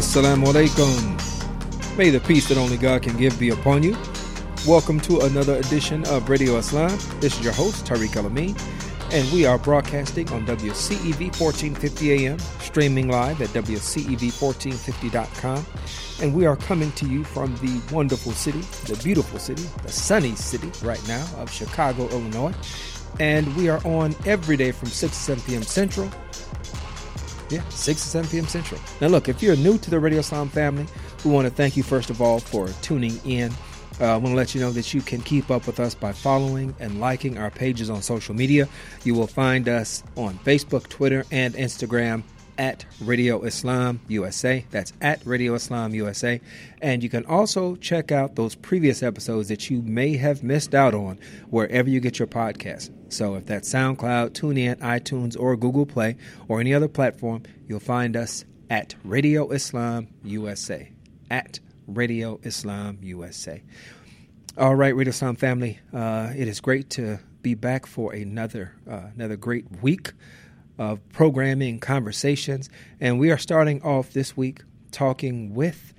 [0.00, 0.96] Assalamu alaikum.
[1.98, 3.94] May the peace that only God can give be upon you.
[4.66, 6.98] Welcome to another edition of Radio Islam.
[7.20, 8.58] This is your host, Tariq Alameen,
[9.12, 15.66] and we are broadcasting on WCEV 1450 AM, streaming live at WCEV1450.com.
[16.22, 20.34] And we are coming to you from the wonderful city, the beautiful city, the sunny
[20.34, 22.54] city right now of Chicago, Illinois.
[23.18, 25.62] And we are on every day from 6 to 7 p.m.
[25.62, 26.10] Central,
[27.50, 28.46] yeah, 6 to 7 p.m.
[28.46, 28.80] Central.
[29.00, 30.86] Now, look, if you're new to the Radio Islam family,
[31.24, 33.52] we want to thank you, first of all, for tuning in.
[34.00, 36.12] Uh, I want to let you know that you can keep up with us by
[36.12, 38.66] following and liking our pages on social media.
[39.04, 42.22] You will find us on Facebook, Twitter, and Instagram
[42.60, 44.66] at Radio Islam USA.
[44.70, 46.42] That's at Radio Islam USA.
[46.82, 50.92] And you can also check out those previous episodes that you may have missed out
[50.92, 52.90] on wherever you get your podcasts.
[53.08, 58.14] So if that's SoundCloud, TuneIn, iTunes, or Google Play, or any other platform, you'll find
[58.14, 60.92] us at Radio Islam USA.
[61.30, 63.62] At Radio Islam USA.
[64.58, 69.04] All right, Radio Islam family, uh, it is great to be back for another uh,
[69.14, 70.12] another great week
[70.80, 72.70] of programming, conversations.
[73.00, 75.92] And we are starting off this week talking with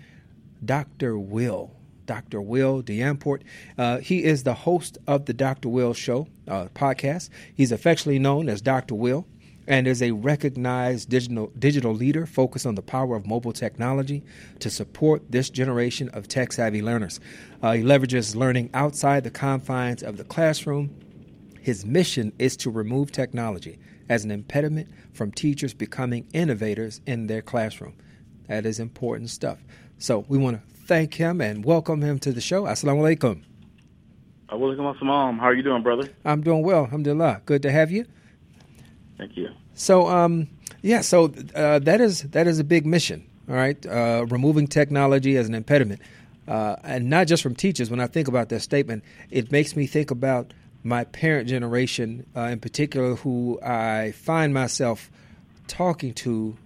[0.65, 1.17] Dr.
[1.17, 1.71] Will.
[2.07, 2.41] Dr.
[2.41, 3.43] Will Deyamport.
[3.77, 5.69] Uh, he is the host of the Dr.
[5.69, 7.29] Will Show uh, podcast.
[7.55, 8.95] He's affectionately known as Dr.
[8.95, 9.27] Will
[9.67, 14.23] and is a recognized digital, digital leader focused on the power of mobile technology
[14.59, 17.19] to support this generation of tech savvy learners.
[17.61, 20.89] Uh, he leverages learning outside the confines of the classroom.
[21.61, 23.77] His mission is to remove technology
[24.09, 27.95] as an impediment from teachers becoming innovators in their classroom.
[28.47, 29.59] That is important stuff.
[29.97, 32.63] So we want to thank him and welcome him to the show.
[32.63, 33.43] Assalamu alaikum.
[34.49, 35.39] Alaikum assalam.
[35.39, 36.09] How are you doing, brother?
[36.25, 36.83] I'm doing well.
[36.83, 37.41] Alhamdulillah.
[37.45, 38.05] Good to have you.
[39.17, 39.49] Thank you.
[39.73, 40.49] So, um,
[40.81, 43.25] yeah, so uh, that is that is a big mission.
[43.47, 46.01] All right, uh, removing technology as an impediment,
[46.47, 47.89] uh, and not just from teachers.
[47.89, 50.53] When I think about that statement, it makes me think about
[50.83, 55.11] my parent generation, uh, in particular, who I find myself
[55.67, 56.57] talking to.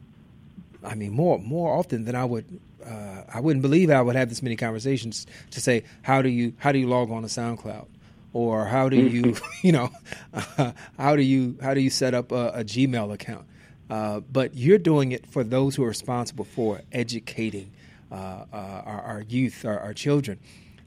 [0.83, 2.59] I mean, more more often than I would.
[2.85, 6.53] Uh, I wouldn't believe I would have this many conversations to say, how do you
[6.57, 7.87] how do you log on to SoundCloud,
[8.31, 9.89] or how do you you know
[10.33, 13.45] uh, how do you how do you set up a, a Gmail account?
[13.89, 17.71] Uh, but you're doing it for those who are responsible for educating
[18.11, 20.39] uh, uh, our, our youth, our, our children.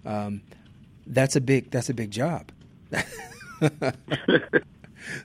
[0.05, 0.43] Um,
[1.06, 2.50] that's a big that's a big job.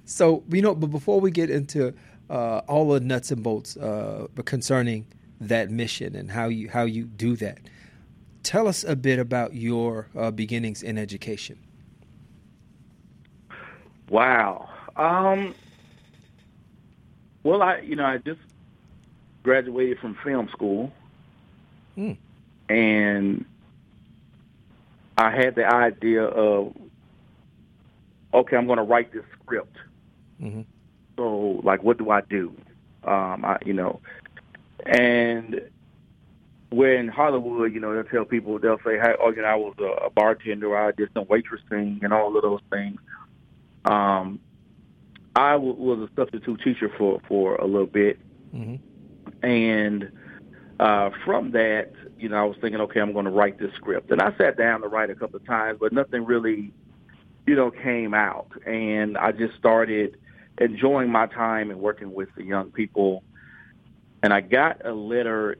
[0.06, 1.94] so you know, but before we get into
[2.30, 5.06] uh, all the nuts and bolts uh, concerning
[5.42, 7.60] that mission and how you how you do that,
[8.44, 11.58] tell us a bit about your uh, beginnings in education.
[14.10, 14.70] Wow.
[14.96, 15.56] Um.
[17.44, 18.40] Well, I you know I just
[19.44, 20.92] graduated from film school,
[21.96, 22.14] Hmm.
[22.70, 23.46] and
[25.18, 26.74] I had the idea of
[28.34, 29.76] okay, I'm going to write this script.
[30.40, 30.62] hmm
[31.18, 32.56] So, like, what do I do?
[33.04, 34.02] Um, I, you know,
[34.86, 35.62] and
[36.72, 39.56] where in Hollywood, you know, they'll tell people, they'll say, hey, oh, you know, I
[39.56, 43.00] was a, a bartender, I did some waitressing and all of those things.
[43.86, 44.40] Um,
[45.36, 48.20] I w- was a substitute teacher for, for a little bit.
[48.52, 48.76] hmm
[49.42, 50.12] And
[50.80, 54.12] uh, from that, you know, I was thinking, okay, I'm going to write this script.
[54.12, 56.74] And I sat down to write a couple of times, but nothing really,
[57.46, 58.48] you know, came out.
[58.66, 60.18] And I just started
[60.60, 63.24] enjoying my time and working with the young people.
[64.22, 65.58] And I got a letter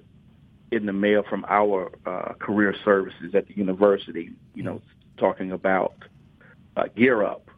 [0.72, 4.82] in the mail from our uh, career services at the university, you know,
[5.18, 5.94] talking about
[6.76, 7.50] uh, Gear Up.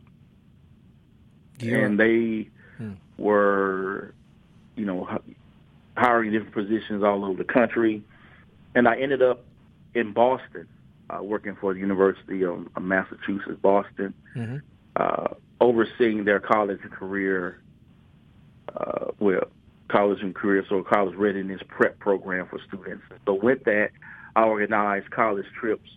[1.59, 2.93] Gear and they Hmm.
[3.17, 4.13] were,
[4.75, 5.07] you know,
[5.95, 8.03] hiring different positions all over the country.
[8.73, 9.45] And I ended up
[9.93, 10.67] in Boston,
[11.09, 14.57] uh, working for the University of, of Massachusetts, Boston, hmm
[14.95, 15.27] uh,
[15.59, 17.61] overseeing their college and career,
[18.75, 19.43] uh, well,
[19.87, 23.03] college and career, so college readiness prep program for students.
[23.25, 23.89] So with that,
[24.35, 25.89] I organized college trips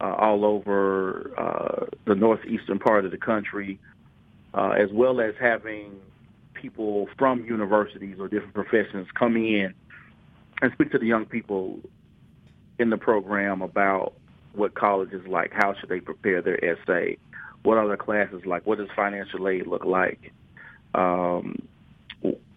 [0.00, 3.78] uh, all over uh, the northeastern part of the country,
[4.54, 5.92] uh, as well as having
[6.54, 9.74] people from universities or different professions come in
[10.60, 11.78] and speak to the young people
[12.78, 14.14] in the program about
[14.54, 17.16] what college is like, how should they prepare their essay,
[17.62, 20.32] what are the classes like, what does financial aid look like,
[20.94, 21.56] um,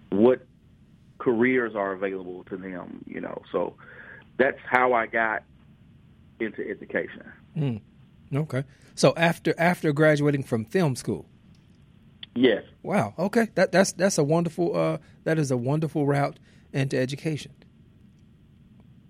[0.09, 0.45] what
[1.19, 3.41] careers are available to them, you know.
[3.51, 3.75] So
[4.37, 5.43] that's how I got
[6.39, 7.23] into education.
[7.55, 7.81] Mm.
[8.33, 8.63] Okay.
[8.95, 11.25] So after after graduating from film school,
[12.33, 12.63] Yes.
[12.81, 13.13] wow.
[13.19, 16.39] Okay, that that's that's a wonderful uh that is a wonderful route
[16.73, 17.51] into education.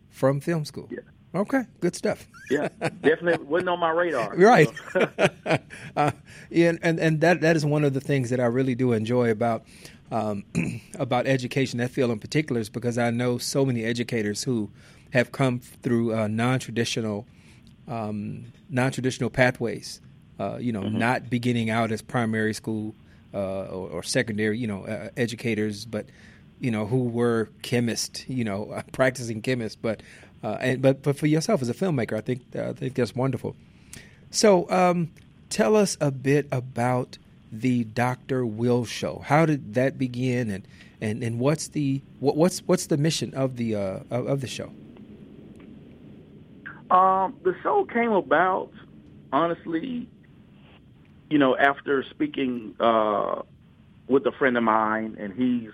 [0.09, 0.87] from film school.
[0.91, 0.99] Yeah.
[1.33, 2.27] Okay, good stuff.
[2.49, 4.35] yeah, definitely wasn't on my radar.
[4.35, 4.69] Right.
[5.95, 6.11] uh,
[6.49, 9.31] yeah, and and that that is one of the things that I really do enjoy
[9.31, 9.63] about
[10.11, 10.43] um,
[10.99, 14.69] about education, that field in particular, is because I know so many educators who
[15.13, 17.25] have come through uh, non-traditional
[17.87, 20.01] um, non-traditional pathways.
[20.39, 20.97] Uh, you know, mm-hmm.
[20.97, 22.95] not beginning out as primary school
[23.31, 26.07] uh, or, or, secondary, you know, uh, educators, but
[26.59, 30.01] you know, who were chemists, you know, practicing chemists, but
[30.43, 33.15] uh, and but but for yourself as a filmmaker, I think uh, I think that's
[33.15, 33.55] wonderful.
[34.31, 35.11] So, um,
[35.49, 37.17] tell us a bit about
[37.51, 39.21] the Doctor Will Show.
[39.25, 40.67] How did that begin, and
[40.99, 44.71] and, and what's the what, what's what's the mission of the uh, of, the show?
[46.89, 48.71] Um, the show came about,
[49.31, 50.09] honestly,
[51.29, 53.43] you know, after speaking uh,
[54.07, 55.71] with a friend of mine, and he's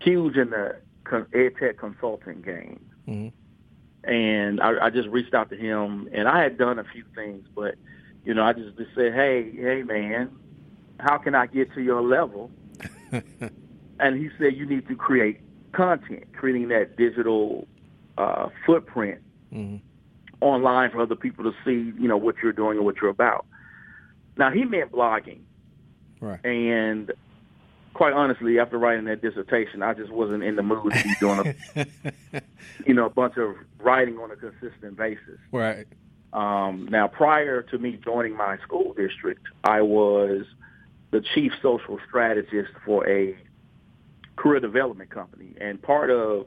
[0.00, 0.76] huge in the
[1.34, 2.84] ed tech consulting game.
[3.08, 3.41] Mm-hmm
[4.04, 7.46] and I, I just reached out to him, and I had done a few things,
[7.54, 7.76] but
[8.24, 10.30] you know, I just, just said, "Hey, hey, man,
[11.00, 12.50] how can I get to your level?"
[13.12, 15.40] and he said, "You need to create
[15.72, 17.66] content, creating that digital
[18.18, 19.20] uh, footprint
[19.52, 19.76] mm-hmm.
[20.40, 23.46] online for other people to see, you know, what you're doing and what you're about."
[24.36, 25.40] Now he meant blogging,
[26.20, 26.44] right?
[26.44, 27.12] And
[27.94, 31.54] quite honestly, after writing that dissertation, I just wasn't in the mood to be doing
[31.74, 32.42] a,
[32.86, 35.38] you know, a bunch of writing on a consistent basis.
[35.50, 35.86] Right.
[36.32, 40.44] Um, now, prior to me joining my school district, I was
[41.10, 43.36] the chief social strategist for a
[44.36, 46.46] career development company, and part of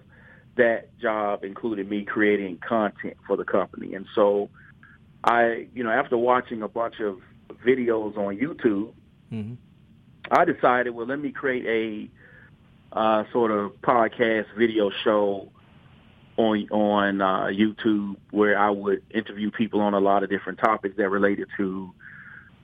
[0.58, 3.94] that job included me creating content for the company.
[3.94, 4.50] And so,
[5.24, 7.20] I, you know, after watching a bunch of
[7.64, 8.94] videos on YouTube.
[9.32, 9.56] Mm-hmm
[10.31, 12.10] I decided, well, let me create
[12.94, 15.51] a uh, sort of podcast video show
[16.38, 20.98] on on uh, YouTube where I would interview people on a lot of different topics
[20.98, 21.94] that related to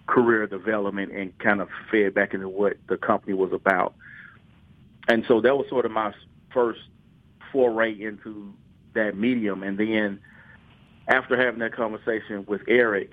[0.07, 3.93] career development and kind of fed back into what the company was about.
[5.07, 6.13] And so that was sort of my
[6.53, 6.81] first
[7.51, 8.53] foray into
[8.93, 9.63] that medium.
[9.63, 10.19] And then
[11.07, 13.11] after having that conversation with Eric,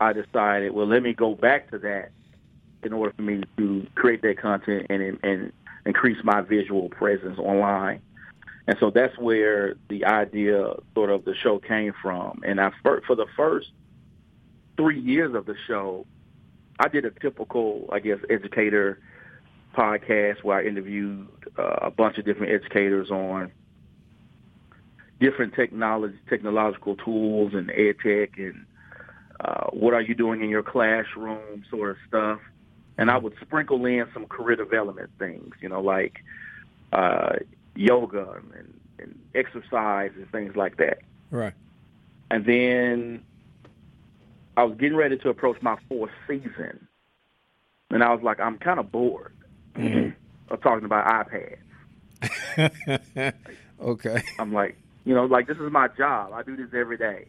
[0.00, 2.10] I decided, well, let me go back to that
[2.82, 5.52] in order for me to create that content and and
[5.86, 8.00] increase my visual presence online.
[8.66, 12.40] And so that's where the idea sort of the show came from.
[12.46, 13.68] And I for the first
[14.76, 16.06] three years of the show,
[16.78, 19.00] I did a typical, I guess, educator
[19.76, 21.28] podcast where I interviewed
[21.58, 23.52] uh, a bunch of different educators on
[25.20, 28.66] different technology, technological tools and ed tech and
[29.40, 32.40] uh, what are you doing in your classroom sort of stuff
[33.00, 36.22] and I would sprinkle in some career development things, you know, like
[36.92, 37.36] uh,
[37.74, 40.98] yoga and, and exercise and things like that.
[41.30, 41.54] Right.
[42.30, 43.22] And then
[44.54, 46.86] I was getting ready to approach my fourth season,
[47.88, 49.32] and I was like, I'm kind of bored
[49.74, 50.10] mm-hmm.
[50.52, 51.56] of talking about iPads.
[53.80, 54.22] okay.
[54.38, 54.76] I'm like,
[55.06, 56.34] you know, like this is my job.
[56.34, 57.24] I do this every day.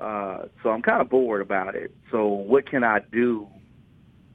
[0.00, 1.94] Uh, so I'm kind of bored about it.
[2.10, 3.46] So what can I do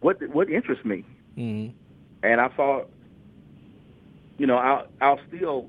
[0.05, 1.03] what what interests me.
[1.35, 1.75] Mm-hmm.
[2.21, 2.89] And I thought,
[4.38, 5.67] you know, I'll I'll still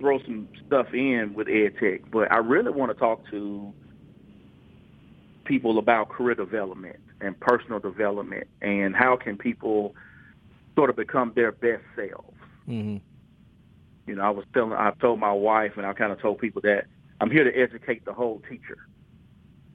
[0.00, 3.72] throw some stuff in with ed tech, but I really want to talk to
[5.44, 9.94] people about career development and personal development and how can people
[10.74, 12.36] sort of become their best selves.
[12.68, 12.96] Mm-hmm.
[14.06, 16.62] You know, I was telling, I told my wife, and I kind of told people
[16.62, 16.86] that
[17.20, 18.78] I'm here to educate the whole teacher.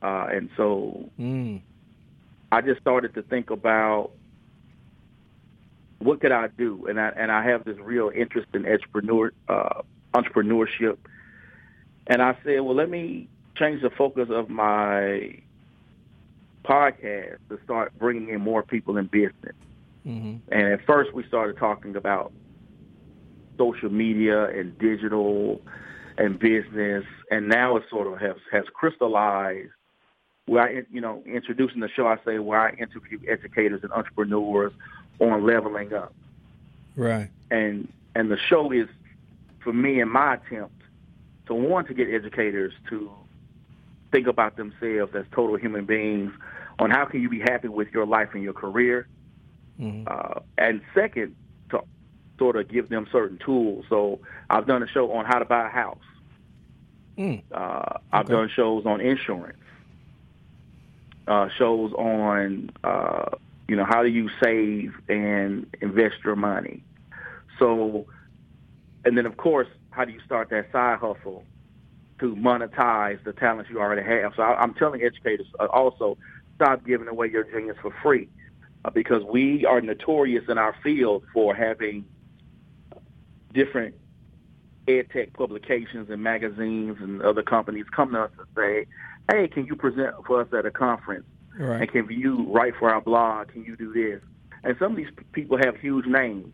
[0.02, 1.62] Uh, and so mm.
[2.54, 4.12] I just started to think about
[5.98, 9.82] what could I do, and I and I have this real interest in entrepreneur uh,
[10.14, 10.98] entrepreneurship,
[12.06, 15.40] and I said, well, let me change the focus of my
[16.64, 19.56] podcast to start bringing in more people in business.
[20.06, 20.36] Mm-hmm.
[20.52, 22.34] And at first, we started talking about
[23.58, 25.60] social media and digital
[26.20, 29.72] and business, and now it sort of has has crystallized
[30.46, 34.74] where I, you know, introducing the show, I say where I interview educators and entrepreneurs
[35.20, 36.14] on leveling up.
[36.96, 37.30] Right.
[37.50, 38.88] And and the show is
[39.64, 40.82] for me and my attempt
[41.48, 43.12] to want to get educators to
[44.12, 46.32] think about themselves as total human beings
[46.80, 49.08] on how can you be happy with your life and your career.
[49.80, 50.08] Mm-hmm.
[50.08, 51.36] Uh, and second,
[51.72, 51.82] to
[52.38, 53.86] sort of give them certain tools.
[53.90, 54.20] So
[54.50, 55.98] I've done a show on how to buy a house.
[57.18, 57.42] Mm.
[57.52, 58.00] Uh, okay.
[58.12, 59.58] I've done shows on insurance
[61.28, 63.26] uh, shows on uh,
[63.68, 66.84] you know how do you save and invest your money.
[67.60, 68.06] So,
[69.06, 71.44] and then of course how do you start that side hustle
[72.20, 74.34] to monetize the talents you already have?
[74.36, 76.18] So I, am telling educators uh, also
[76.56, 78.30] stop giving away your genius for free
[78.86, 82.06] uh, because we are notorious in our field for having
[83.54, 83.96] different
[84.88, 88.86] ed tech publications and magazines and other companies come to us and say,
[89.30, 91.26] hey, can you present for us at a conference?
[91.58, 91.82] Right.
[91.82, 93.50] And can you write for our blog?
[93.50, 94.22] Can you do this?
[94.64, 96.52] And some of these people have huge names.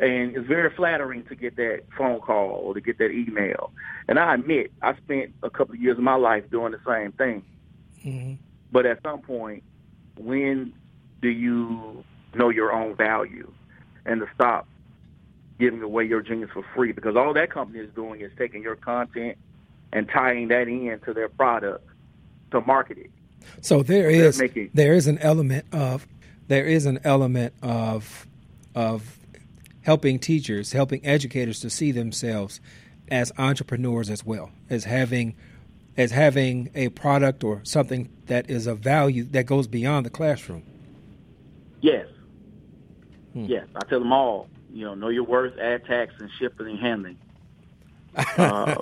[0.00, 3.72] And it's very flattering to get that phone call or to get that email.
[4.06, 7.12] And I admit, I spent a couple of years of my life doing the same
[7.12, 7.44] thing.
[8.04, 8.34] Mm-hmm.
[8.70, 9.64] But at some point,
[10.16, 10.72] when
[11.20, 13.50] do you know your own value
[14.06, 14.68] and to stop
[15.58, 16.92] giving away your genius for free?
[16.92, 19.36] Because all that company is doing is taking your content
[19.92, 21.84] and tying that in to their product
[22.50, 23.10] to market it.
[23.60, 24.42] So there is
[24.74, 26.06] there is an element of
[26.48, 28.26] there is an element of
[28.74, 29.18] of
[29.82, 32.60] helping teachers, helping educators to see themselves
[33.10, 35.34] as entrepreneurs as well, as having
[35.96, 40.62] as having a product or something that is of value that goes beyond the classroom.
[41.80, 42.06] Yes.
[43.32, 43.44] Hmm.
[43.44, 43.66] Yes.
[43.74, 47.18] I tell them all, you know, know your worth, add tax and shipping and handling.
[48.36, 48.74] Uh,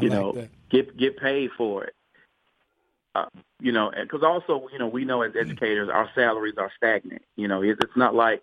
[0.00, 0.48] you like know, that.
[0.70, 1.94] get get paid for it.
[3.14, 3.26] Uh,
[3.60, 7.22] you know, because also, you know, we know as educators, our salaries are stagnant.
[7.36, 8.42] You know, it's, it's not like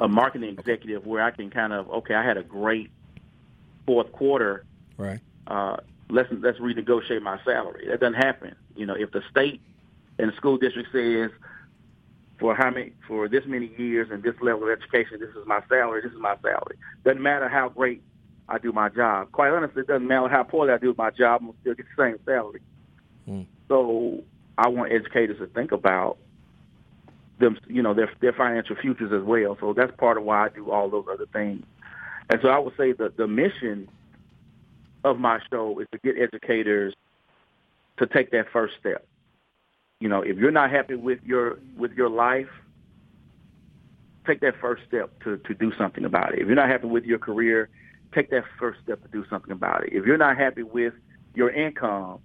[0.00, 1.10] a marketing executive okay.
[1.10, 2.90] where I can kind of, okay, I had a great
[3.86, 4.64] fourth quarter.
[4.96, 5.20] Right.
[5.46, 5.76] Uh,
[6.08, 7.86] let's let's renegotiate my salary.
[7.88, 8.54] That doesn't happen.
[8.76, 9.60] You know, if the state
[10.18, 11.30] and the school district says
[12.38, 15.62] for how many for this many years and this level of education, this is my
[15.68, 16.00] salary.
[16.02, 16.76] This is my salary.
[17.04, 18.02] Doesn't matter how great
[18.48, 19.32] I do my job.
[19.32, 21.42] Quite honestly, it doesn't matter how poorly I do my job.
[21.42, 22.60] I'm still get the same salary.
[23.28, 23.46] Mm.
[23.68, 24.22] So
[24.58, 26.18] I want educators to think about
[27.38, 29.56] them, you know, their their financial futures as well.
[29.60, 31.64] So that's part of why I do all those other things.
[32.28, 33.88] And so I would say that the mission
[35.04, 36.94] of my show is to get educators
[37.98, 39.06] to take that first step.
[40.00, 42.48] You know, if you're not happy with your with your life,
[44.26, 46.40] take that first step to to do something about it.
[46.40, 47.68] If you're not happy with your career,
[48.14, 49.92] take that first step to do something about it.
[49.92, 50.94] If you're not happy with
[51.34, 52.20] your income,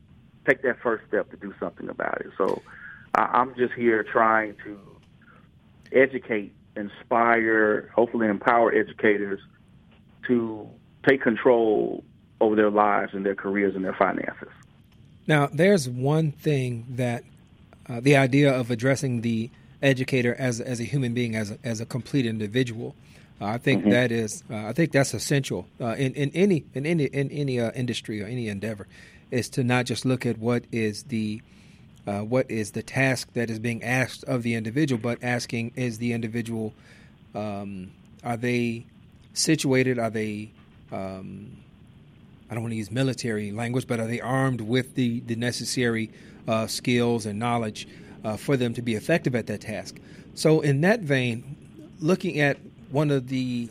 [0.45, 2.27] take that first step to do something about it.
[2.37, 2.61] So
[3.13, 4.79] I, I'm just here trying to
[5.91, 9.39] educate, inspire, hopefully empower educators
[10.27, 10.67] to
[11.07, 12.03] take control
[12.41, 14.49] over their lives and their careers and their finances.
[15.27, 17.23] Now, there's one thing that
[17.87, 19.49] uh, the idea of addressing the
[19.81, 22.95] educator as as a human being, as a, as a complete individual.
[23.39, 23.91] Uh, I think mm-hmm.
[23.91, 27.59] that is, uh, I think that's essential uh, in in any in any in any
[27.59, 28.87] uh, industry or any endeavor
[29.35, 31.41] is to not just look at what is the
[32.07, 35.97] uh, what is the task that is being asked of the individual, but asking is
[35.97, 36.73] the individual
[37.33, 37.91] um,
[38.23, 38.85] are they
[39.33, 39.99] situated?
[39.99, 40.51] Are they
[40.91, 41.57] um,
[42.49, 46.11] I don't want to use military language, but are they armed with the the necessary
[46.47, 47.87] uh, skills and knowledge
[48.23, 49.97] uh, for them to be effective at that task?
[50.33, 51.57] So, in that vein,
[51.99, 52.57] looking at
[52.89, 53.69] one of the,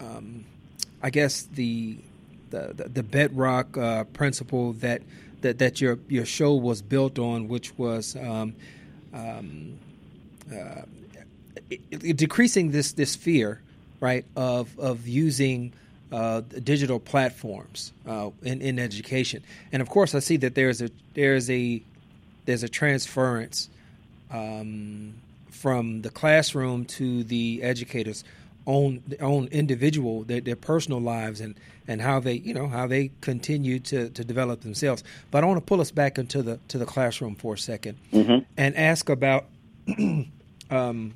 [0.00, 0.44] um,
[1.02, 1.98] I guess the
[2.50, 5.02] the, the, bedrock uh, principle that,
[5.40, 8.54] that that your your show was built on, which was um,
[9.12, 9.78] um,
[10.52, 10.82] uh,
[11.70, 13.60] it, it, decreasing this this fear,
[14.00, 15.72] right, of of using
[16.12, 19.42] uh, digital platforms uh, in in education.
[19.72, 21.82] And of course, I see that there's a there's a
[22.44, 23.68] there's a transference
[24.30, 25.14] um,
[25.50, 28.24] from the classroom to the educators
[28.66, 31.54] own own individual their, their personal lives and
[31.86, 35.56] and how they you know how they continue to to develop themselves but i want
[35.56, 38.44] to pull us back into the to the classroom for a 2nd mm-hmm.
[38.56, 39.46] and ask about
[40.70, 41.14] um,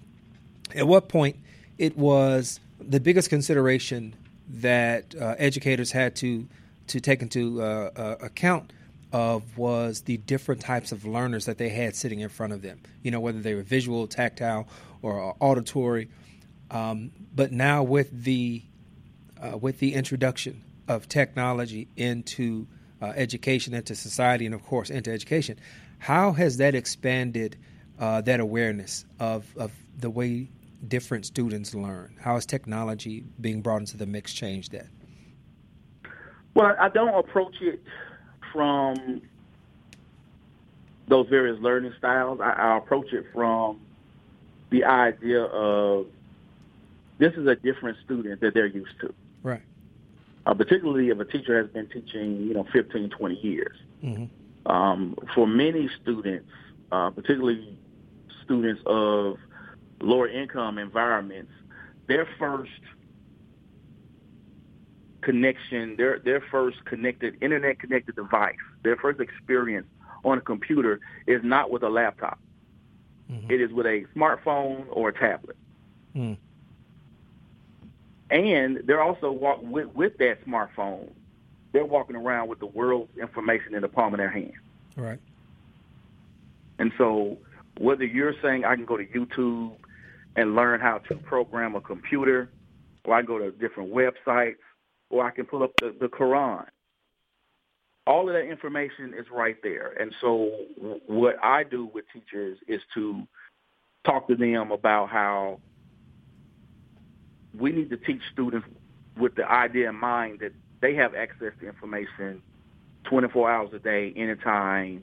[0.75, 1.37] at what point
[1.79, 4.15] it was the biggest consideration
[4.49, 6.47] that uh, educators had to
[6.87, 8.73] to take into uh, uh, account
[9.13, 12.81] of was the different types of learners that they had sitting in front of them.
[13.03, 14.69] You know, whether they were visual, tactile,
[15.03, 16.09] or auditory,
[16.71, 18.63] um, but now with the
[19.41, 22.67] uh, with the introduction of technology into
[23.01, 25.59] uh, education, into society, and of course into education,
[25.99, 27.57] how has that expanded
[27.99, 30.49] uh, that awareness of, of the way
[30.89, 32.15] different students learn?
[32.21, 34.87] How has technology being brought into the mix changed that?
[36.55, 37.83] Well, I don't approach it
[38.53, 39.23] from
[41.09, 42.41] those various learning styles.
[42.41, 43.81] I, I approach it from
[44.71, 46.07] the idea of
[47.21, 49.15] this is a different student that they're used to.
[49.43, 49.63] Right.
[50.47, 53.77] Uh, particularly if a teacher has been teaching, you know, 15, 20 years.
[54.03, 54.71] Mm-hmm.
[54.71, 56.51] Um, for many students,
[56.91, 57.79] uh, particularly
[58.43, 59.37] students of
[60.01, 61.53] lower income environments,
[62.09, 62.71] their first
[65.21, 69.87] connection, their their first connected internet connected device, their first experience
[70.25, 72.39] on a computer is not with a laptop.
[73.31, 73.51] Mm-hmm.
[73.51, 75.57] It is with a smartphone or a tablet.
[76.17, 76.37] Mm.
[78.31, 81.11] And they're also walk with, with that smartphone.
[81.73, 84.53] They're walking around with the world's information in the palm of their hand.
[84.97, 85.19] Right.
[86.79, 87.39] And so,
[87.79, 89.73] whether you're saying I can go to YouTube
[90.37, 92.51] and learn how to program a computer,
[93.05, 94.57] or I can go to different websites,
[95.11, 96.67] or I can pull up the, the Quran.
[98.07, 99.93] All of that information is right there.
[100.01, 100.51] And so
[101.07, 103.27] what I do with teachers is to
[104.05, 105.61] talk to them about how
[107.59, 108.67] we need to teach students
[109.17, 112.43] with the idea in mind that they have access to information
[113.05, 115.03] 24 hours a day, anytime,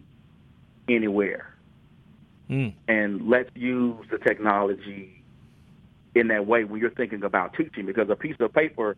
[0.87, 1.53] anywhere.
[2.49, 2.73] Mm.
[2.87, 5.23] And let's use the technology
[6.15, 8.95] in that way when you're thinking about teaching because a piece of paper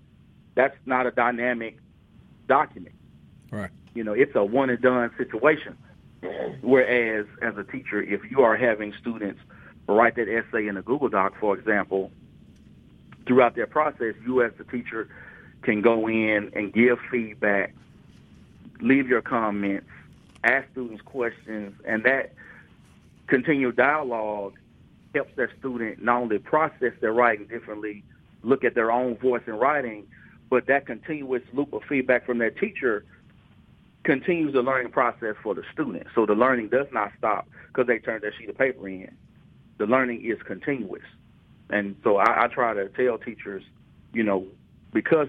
[0.56, 1.78] that's not a dynamic
[2.48, 2.96] document.
[3.52, 3.70] Right.
[3.94, 5.78] You know, it's a one and done situation.
[6.62, 9.40] Whereas as a teacher, if you are having students
[9.88, 12.12] write that essay in a Google Doc, for example,
[13.28, 15.10] throughout that process, you as the teacher
[15.62, 17.74] can go in and give feedback,
[18.82, 19.88] leave your comments,
[20.44, 22.34] ask students questions, and that
[23.28, 24.54] continual dialogue
[25.14, 28.04] helps that student not only process their writing differently,
[28.44, 30.08] look at their own voice in writing,
[30.50, 33.06] but that continuous loop of feedback from their teacher
[34.04, 36.08] continues the learning process for the student.
[36.16, 39.16] So the learning does not stop because they turn their sheet of paper in.
[39.78, 41.04] The learning is continuous.
[41.70, 43.64] And so I, I try to tell teachers,
[44.14, 44.46] you know,
[44.92, 45.28] because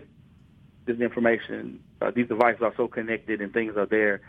[0.87, 4.21] this information, uh, these devices are so connected and things are there,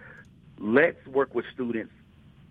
[0.59, 1.93] let's work with students.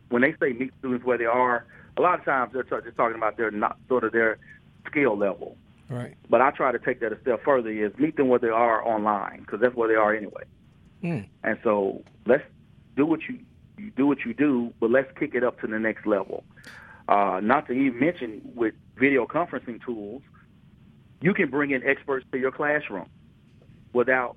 [0.09, 3.17] When they say meet students where they are, a lot of times they're just talking
[3.17, 4.39] about their not sort of their
[4.87, 5.57] skill level.
[5.89, 6.17] Right.
[6.29, 8.87] But I try to take that a step further is meet them where they are
[8.87, 10.45] online because that's where they are anyway.
[11.03, 11.29] Mm.
[11.43, 12.45] And so let's
[12.97, 13.41] do what you,
[13.77, 16.45] you do what you do, but let's kick it up to the next level.
[17.09, 20.23] Uh, not to even mention with video conferencing tools,
[21.21, 23.09] you can bring in experts to your classroom
[23.93, 24.37] without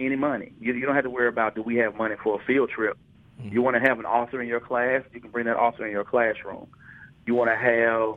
[0.00, 0.52] any money.
[0.60, 2.96] You, you don't have to worry about do we have money for a field trip.
[3.40, 3.52] Mm-hmm.
[3.52, 5.92] You want to have an author in your class, you can bring that author in
[5.92, 6.68] your classroom.
[7.26, 8.16] You want to have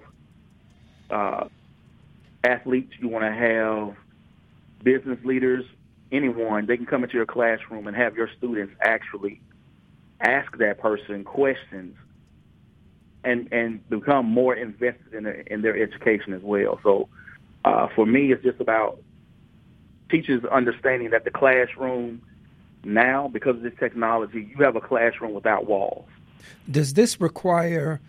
[1.09, 1.47] uh,
[2.43, 3.95] athletes, you want to have
[4.83, 5.65] business leaders,
[6.11, 9.41] anyone, they can come into your classroom and have your students actually
[10.21, 11.95] ask that person questions
[13.25, 16.79] and and become more invested in their, in their education as well.
[16.83, 17.09] So
[17.65, 19.01] uh, for me, it's just about
[20.09, 22.21] teachers understanding that the classroom
[22.83, 26.07] now, because of this technology, you have a classroom without walls.
[26.69, 27.99] Does this require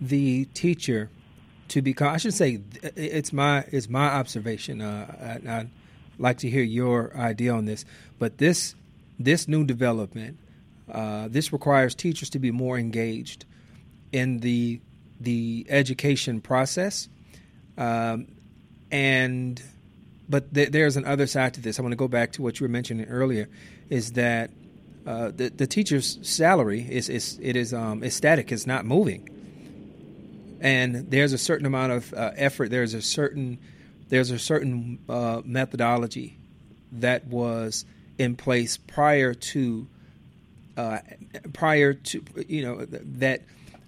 [0.00, 1.08] the teacher
[1.68, 2.12] to become?
[2.12, 4.80] I should say it's my it's my observation.
[4.80, 5.70] Uh, I, I'd
[6.18, 7.84] like to hear your idea on this,
[8.18, 8.74] but this
[9.18, 10.38] this new development
[10.90, 13.44] uh, this requires teachers to be more engaged
[14.16, 14.80] in the
[15.20, 17.08] the education process,
[17.76, 18.28] um,
[18.90, 19.62] and
[20.26, 21.78] but th- there's an other side to this.
[21.78, 23.48] I want to go back to what you were mentioning earlier,
[23.90, 24.50] is that
[25.06, 28.50] uh, the the teacher's salary is is it is um, is static.
[28.50, 29.28] It's not moving,
[30.62, 32.70] and there's a certain amount of uh, effort.
[32.70, 33.58] There's a certain
[34.08, 36.38] there's a certain uh, methodology
[36.92, 37.84] that was
[38.16, 39.86] in place prior to
[40.78, 41.00] uh,
[41.52, 43.42] prior to you know that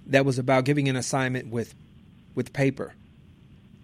[0.08, 1.74] that was about giving an assignment with
[2.34, 2.94] with paper.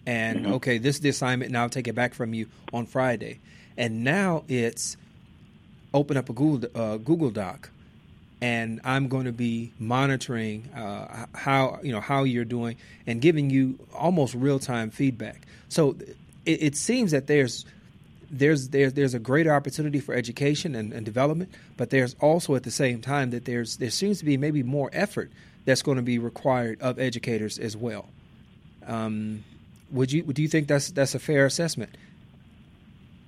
[0.07, 0.53] And mm-hmm.
[0.55, 1.51] okay, this is the assignment.
[1.51, 3.41] Now I'll take it back from you on Friday.
[3.77, 4.97] And now it's
[5.93, 7.71] open up a Google uh, Google Doc,
[8.41, 13.51] and I'm going to be monitoring uh, how you know how you're doing and giving
[13.51, 15.47] you almost real time feedback.
[15.69, 15.97] So
[16.45, 17.65] it, it, seems that there's
[18.31, 22.63] there's there's there's a greater opportunity for education and, and development, but there's also at
[22.63, 25.31] the same time that there's there seems to be maybe more effort
[25.65, 28.09] that's going to be required of educators as well.
[28.87, 29.45] Um,
[29.91, 31.97] would you do you think that's that's a fair assessment?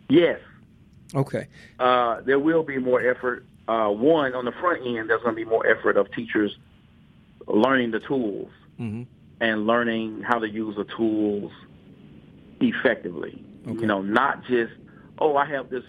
[0.09, 0.41] Yes.
[1.15, 1.47] Okay.
[1.79, 3.45] Uh, there will be more effort.
[3.69, 6.57] Uh, one on the front end, there's going to be more effort of teachers
[7.49, 9.03] learning the tools mm-hmm.
[9.41, 11.53] and learning how to use the tools
[12.61, 13.43] effectively.
[13.67, 13.81] Okay.
[13.81, 14.73] You know, not just
[15.19, 15.85] oh, I have this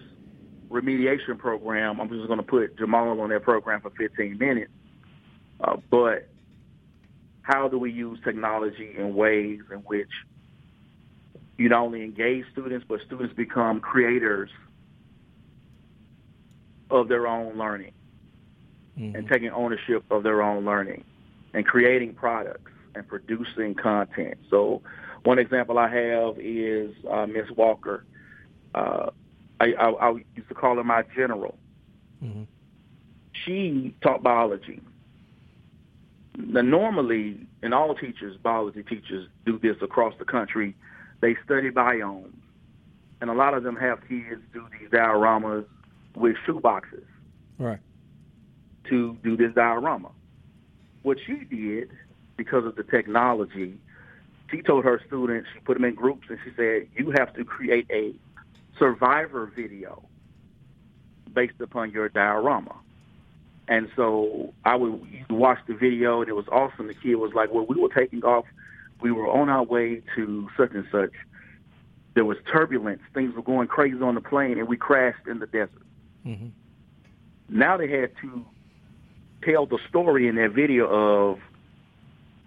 [0.70, 2.00] remediation program.
[2.00, 4.70] I'm just going to put Jamal on that program for 15 minutes.
[5.60, 6.28] Uh, but
[7.48, 10.10] how do we use technology in ways in which
[11.56, 14.50] you not only engage students, but students become creators
[16.90, 17.92] of their own learning
[18.98, 19.16] mm-hmm.
[19.16, 21.04] and taking ownership of their own learning
[21.54, 24.34] and creating products and producing content.
[24.50, 24.82] So
[25.24, 28.04] one example I have is uh, Miss Walker.
[28.74, 29.08] Uh,
[29.58, 31.56] I, I, I used to call her my general.
[32.22, 32.42] Mm-hmm.
[33.32, 34.82] She taught biology.
[36.38, 40.76] Now, normally, and all teachers, biology teachers, do this across the country.
[41.20, 42.32] They study biomes,
[43.20, 45.66] and a lot of them have kids do these dioramas
[46.14, 47.04] with shoeboxes.
[47.58, 47.80] Right.
[48.88, 50.10] To do this diorama.
[51.02, 51.90] What she did,
[52.36, 53.76] because of the technology,
[54.48, 57.44] she told her students, she put them in groups, and she said, you have to
[57.44, 58.14] create a
[58.78, 60.04] survivor video
[61.34, 62.76] based upon your diorama.
[63.68, 66.86] And so I would watch the video, and it was awesome.
[66.86, 68.46] The kid was like, well, we were taking off.
[69.02, 71.12] We were on our way to such and such.
[72.14, 73.02] There was turbulence.
[73.12, 75.82] Things were going crazy on the plane, and we crashed in the desert.
[76.26, 76.48] Mm-hmm.
[77.50, 78.44] Now they had to
[79.44, 81.38] tell the story in their video of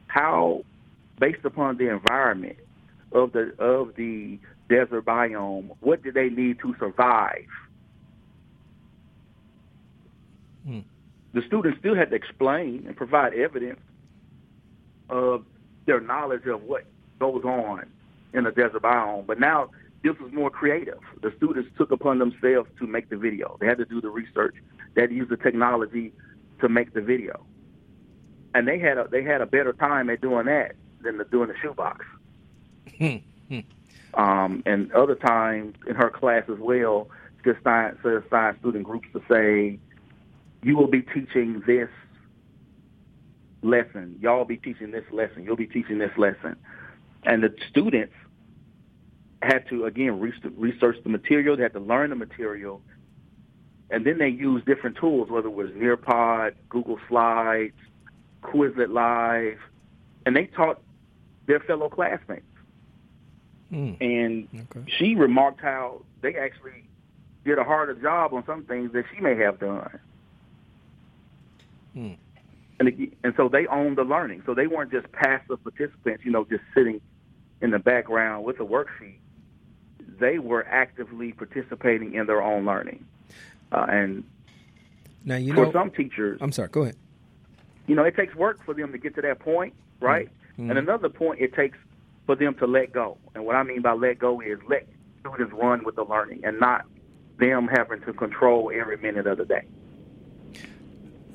[0.08, 0.64] how,
[1.20, 2.58] based upon the environment
[3.12, 7.46] of the of the desert biome, what did they need to survive?
[10.66, 10.80] Hmm.
[11.34, 13.80] The students still had to explain and provide evidence
[15.10, 15.46] of
[15.86, 16.86] their knowledge of what
[17.20, 17.90] goes on
[18.34, 19.26] in the desert biome.
[19.26, 19.70] But now
[20.04, 21.00] this was more creative.
[21.22, 23.58] The students took upon themselves to make the video.
[23.60, 24.56] They had to do the research.
[24.94, 26.12] They had to use the technology
[26.60, 27.46] to make the video,
[28.54, 31.48] and they had a they had a better time at doing that than the, doing
[31.48, 32.06] the shoebox.
[34.14, 37.08] Um, and other times in her class as well,
[37.44, 39.80] just set aside student groups to say,
[40.64, 41.90] you will be teaching this
[43.62, 44.18] lesson.
[44.22, 45.44] Y'all will be teaching this lesson.
[45.44, 46.56] You'll be teaching this lesson.
[47.24, 48.14] And the students
[49.42, 51.58] had to, again, research the material.
[51.58, 52.82] They had to learn the material.
[53.90, 57.74] And then they used different tools, whether it was Nearpod, Google Slides,
[58.42, 59.60] Quizlet Live,
[60.26, 60.82] and they taught
[61.48, 62.46] their fellow classmates.
[63.72, 63.98] Mm.
[64.00, 64.92] And okay.
[64.98, 66.86] she remarked how they actually
[67.44, 70.00] did a harder job on some things that she may have done.
[71.96, 72.18] Mm.
[72.80, 74.44] And, and so they owned the learning.
[74.46, 77.00] So they weren't just passive participants, you know, just sitting
[77.62, 79.18] in the background with a worksheet.
[80.20, 83.06] They were actively participating in their own learning.
[83.72, 84.24] Uh, and
[85.24, 86.96] now, you for know, some teachers, I'm sorry, go ahead.
[87.88, 90.30] You know, it takes work for them to get to that point, right?
[90.54, 90.70] Mm-hmm.
[90.70, 91.78] And another point, it takes
[92.26, 93.18] for them to let go.
[93.36, 94.88] And what I mean by let go is let
[95.20, 96.86] students run with the learning and not
[97.40, 99.66] them having to control every minute of the day.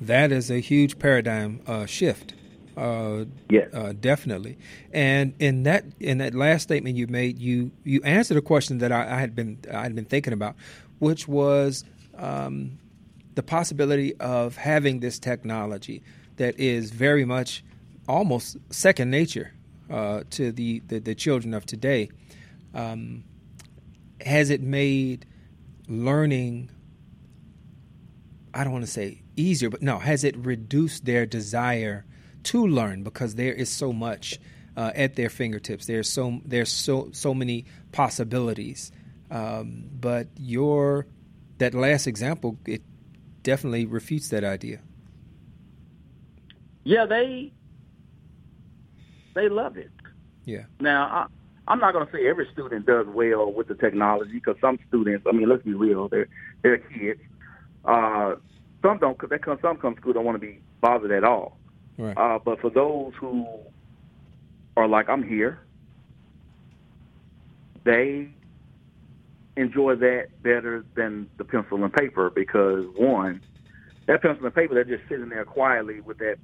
[0.01, 2.33] That is a huge paradigm uh, shift.
[2.75, 4.57] Uh, yes, uh, definitely.
[4.93, 8.91] And in that in that last statement you made, you you answered a question that
[8.91, 10.55] I, I had been I had been thinking about,
[10.99, 11.83] which was
[12.15, 12.77] um,
[13.33, 16.03] the possibility of having this technology
[16.37, 17.63] that is very much
[18.07, 19.53] almost second nature
[19.89, 22.09] uh, to the, the, the, children of today.
[22.73, 23.23] Um,
[24.21, 25.25] has it made
[25.87, 26.71] learning,
[28.53, 32.05] I don't want to say easier, but no, has it reduced their desire
[32.43, 34.39] to learn because there is so much
[34.75, 35.85] uh, at their fingertips?
[35.85, 38.91] There's so there's so so many possibilities.
[39.29, 41.07] Um, but your
[41.57, 42.81] that last example, it
[43.43, 44.79] definitely refutes that idea.
[46.83, 47.51] Yeah, they
[49.33, 49.91] they love it.
[50.45, 50.63] Yeah.
[50.79, 51.25] Now, I,
[51.71, 55.25] I'm not going to say every student does well with the technology because some students,
[55.27, 56.29] I mean, let's be real, they're
[56.63, 57.19] they're kids.
[57.83, 58.35] Uh,
[58.81, 59.17] some don't.
[59.17, 61.57] because come, some come to school don't want to be bothered at all.
[61.97, 62.17] Right.
[62.17, 63.47] Uh, but for those who
[64.75, 65.59] are like, I'm here,
[67.83, 68.29] they
[69.55, 73.41] enjoy that better than the pencil and paper because one,
[74.05, 76.37] that pencil and paper, they're just sitting there quietly with that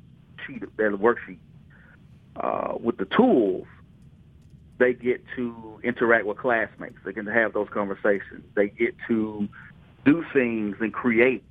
[0.46, 1.38] sheet, that worksheet
[2.36, 3.68] uh, with the tools,
[4.80, 6.98] they get to interact with classmates.
[7.06, 8.44] They can have those conversations.
[8.56, 9.48] They get to
[10.04, 11.46] do things and create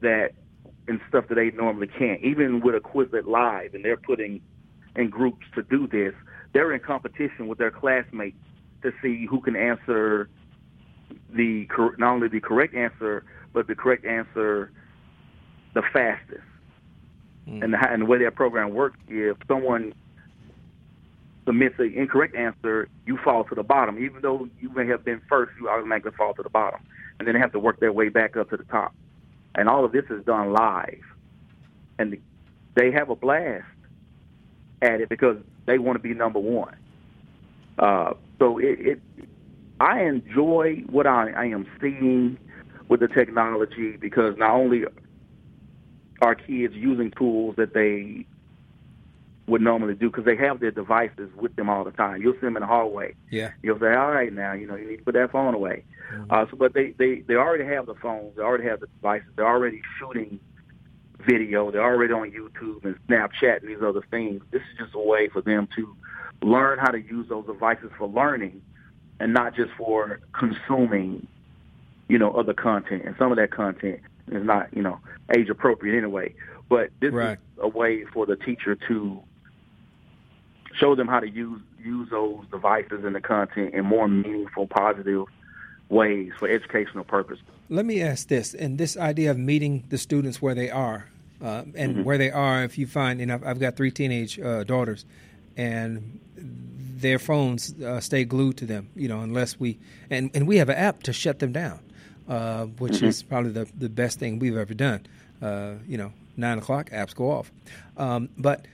[0.00, 0.30] that
[0.86, 2.22] and stuff that they normally can't.
[2.22, 4.40] Even with a Quizlet Live, and they're putting
[4.96, 6.14] in groups to do this,
[6.52, 8.38] they're in competition with their classmates
[8.82, 10.28] to see who can answer
[11.30, 11.66] the
[11.98, 14.70] not only the correct answer, but the correct answer
[15.74, 16.40] the fastest.
[17.46, 17.64] Mm.
[17.64, 19.94] And, the, and the way that program works, if someone
[21.44, 23.98] submits an incorrect answer, you fall to the bottom.
[23.98, 26.80] Even though you may have been first, you automatically fall to the bottom.
[27.18, 28.94] And then they have to work their way back up to the top.
[29.54, 31.02] And all of this is done live.
[31.98, 32.16] And
[32.74, 33.64] they have a blast
[34.82, 36.76] at it because they want to be number one.
[37.78, 39.00] Uh, so it, it,
[39.80, 42.38] I enjoy what I, I am seeing
[42.88, 44.84] with the technology because not only
[46.22, 48.26] our kids using tools that they
[49.48, 52.20] would normally do because they have their devices with them all the time.
[52.22, 53.14] You'll see them in the hallway.
[53.30, 53.52] Yeah.
[53.62, 56.30] You'll say, "All right, now you know you need to put that phone away." Mm-hmm.
[56.30, 58.36] Uh, so, but they they they already have the phones.
[58.36, 59.28] They already have the devices.
[59.36, 60.38] They're already shooting
[61.26, 61.70] video.
[61.70, 64.42] They're already on YouTube and Snapchat and these other things.
[64.50, 65.96] This is just a way for them to
[66.42, 68.62] learn how to use those devices for learning
[69.20, 71.26] and not just for consuming,
[72.08, 73.02] you know, other content.
[73.04, 75.00] And some of that content is not, you know,
[75.36, 76.34] age appropriate anyway.
[76.68, 77.32] But this right.
[77.32, 79.22] is a way for the teacher to
[80.78, 85.26] show them how to use use those devices and the content in more meaningful, positive
[85.88, 87.44] ways for educational purposes.
[87.70, 91.08] Let me ask this, and this idea of meeting the students where they are,
[91.42, 92.02] uh, and mm-hmm.
[92.04, 95.04] where they are, if you find, and I've, I've got three teenage uh, daughters,
[95.56, 99.78] and their phones uh, stay glued to them, you know, unless we,
[100.10, 101.80] and, and we have an app to shut them down,
[102.28, 103.06] uh, which mm-hmm.
[103.06, 105.06] is probably the, the best thing we've ever done.
[105.40, 107.52] Uh, you know, nine o'clock, apps go off.
[107.96, 108.66] Um, but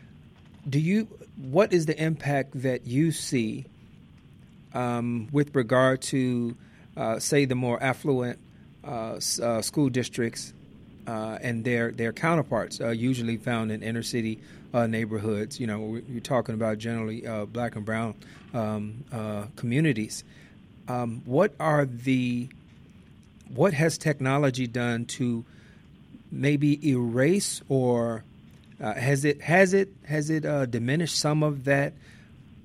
[0.68, 3.66] do you, what is the impact that you see
[4.72, 6.56] um, with regard to,
[6.96, 8.38] uh, say, the more affluent
[8.84, 10.52] uh, uh, school districts
[11.06, 14.38] uh, and their their counterparts, usually found in inner city
[14.72, 15.60] neighborhoods?
[15.60, 18.14] You know, you're talking about generally black and brown
[18.52, 19.04] um,
[19.56, 20.24] communities.
[20.86, 22.48] Um, what are the
[23.48, 25.44] what has technology done to
[26.30, 28.24] maybe erase or
[28.80, 31.92] uh, has it has it has it uh, diminished some of that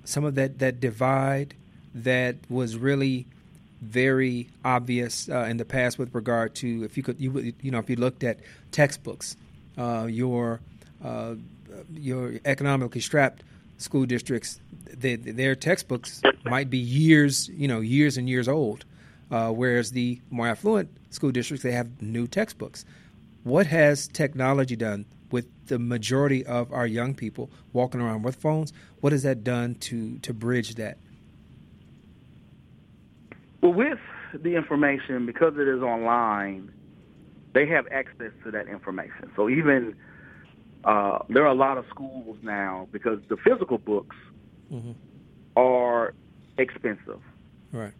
[0.03, 1.53] some of that that divide
[1.93, 3.25] that was really
[3.81, 7.79] very obvious uh, in the past with regard to if you could you you know
[7.79, 8.39] if you looked at
[8.71, 9.37] textbooks
[9.77, 10.59] uh, your
[11.03, 11.35] uh,
[11.93, 13.43] your economically strapped
[13.77, 14.59] school districts
[14.91, 18.83] they, their textbooks might be years you know years and years old
[19.31, 22.85] uh, whereas the more affluent school districts they have new textbooks.
[23.43, 28.73] What has technology done with the majority of our young people walking around with phones?
[28.99, 30.97] What has that done to to bridge that?
[33.61, 33.99] Well, with
[34.33, 36.71] the information, because it is online,
[37.53, 39.31] they have access to that information.
[39.35, 39.95] So even
[40.83, 44.15] uh, there are a lot of schools now because the physical books
[44.71, 44.91] mm-hmm.
[45.55, 46.13] are
[46.57, 47.21] expensive.
[47.71, 47.93] Right.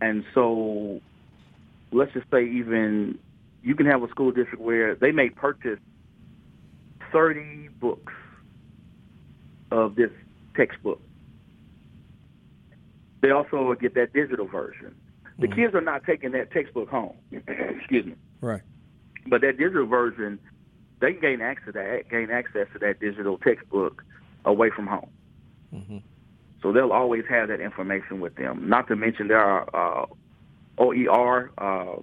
[0.00, 1.00] And so
[1.92, 3.18] let's just say even
[3.62, 5.78] you can have a school district where they may purchase
[7.12, 8.12] 30 books
[9.70, 10.10] of this
[10.56, 11.00] textbook.
[13.20, 14.94] They also get that digital version.
[15.38, 15.60] The mm-hmm.
[15.60, 17.16] kids are not taking that textbook home.
[17.32, 18.14] Excuse me.
[18.40, 18.62] Right.
[19.28, 20.38] But that digital version,
[21.00, 24.04] they can gain access to that, gain access to that digital textbook
[24.44, 25.10] away from home.
[25.72, 25.98] Mm-hmm.
[26.62, 28.68] So they'll always have that information with them.
[28.68, 30.06] Not to mention there are uh,
[30.78, 31.96] OER, uh,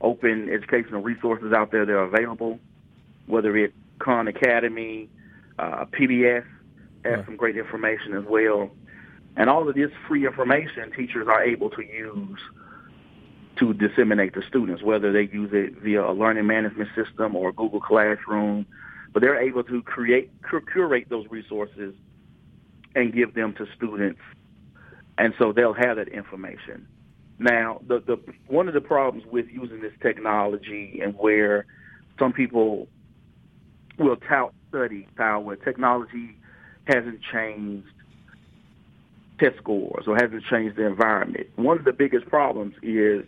[0.00, 2.58] open educational resources out there that are available,
[3.26, 5.08] whether it's Khan Academy,
[5.58, 6.44] uh, PBS
[7.04, 8.70] has some great information as well.
[9.36, 12.40] And all of this free information teachers are able to use
[13.56, 17.80] to disseminate to students, whether they use it via a learning management system or Google
[17.80, 18.66] Classroom.
[19.12, 21.94] But they're able to create, curate those resources
[22.94, 24.20] and give them to students.
[25.18, 26.86] And so they'll have that information.
[27.38, 31.66] Now, the, the one of the problems with using this technology and where
[32.18, 32.88] some people
[33.98, 36.36] will tout study style where technology
[36.86, 37.88] hasn't changed
[39.38, 41.46] test scores or hasn't changed the environment.
[41.56, 43.24] One of the biggest problems is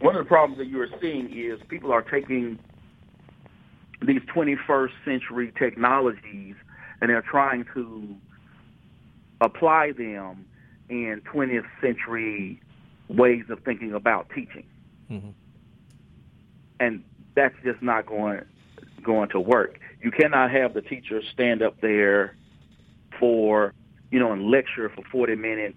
[0.00, 2.58] one of the problems that you are seeing is people are taking
[4.00, 6.56] these 21st century technologies
[7.00, 8.16] and they're trying to
[9.40, 10.44] apply them
[10.88, 12.60] in 20th century
[13.08, 14.64] ways of thinking about teaching.
[15.10, 15.30] Mm-hmm.
[16.80, 18.42] And that's just not going
[19.02, 19.78] going to work.
[20.02, 22.34] You cannot have the teacher stand up there
[23.18, 23.72] for,
[24.10, 25.76] you know, and lecture for 40 minutes,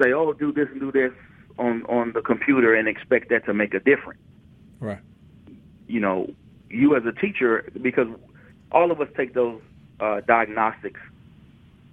[0.00, 1.12] say, "Oh, do this and do this
[1.58, 4.20] on on the computer," and expect that to make a difference.
[4.80, 4.98] Right.
[5.86, 6.30] You know,
[6.70, 8.08] you as a teacher, because
[8.72, 9.60] all of us take those
[10.00, 11.00] uh, diagnostics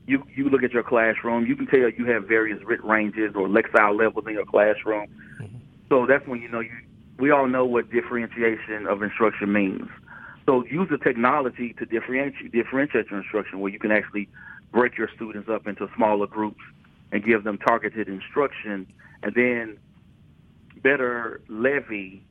[0.07, 3.47] you you look at your classroom, you can tell you have various writ ranges or
[3.47, 5.07] Lexile levels in your classroom.
[5.41, 5.57] Mm-hmm.
[5.89, 6.71] So that's when you know you.
[7.17, 9.87] We all know what differentiation of instruction means.
[10.45, 14.29] So use the technology to differentiate differentiate your instruction, where you can actually
[14.71, 16.61] break your students up into smaller groups
[17.11, 18.87] and give them targeted instruction,
[19.23, 19.77] and then
[20.81, 22.23] better levy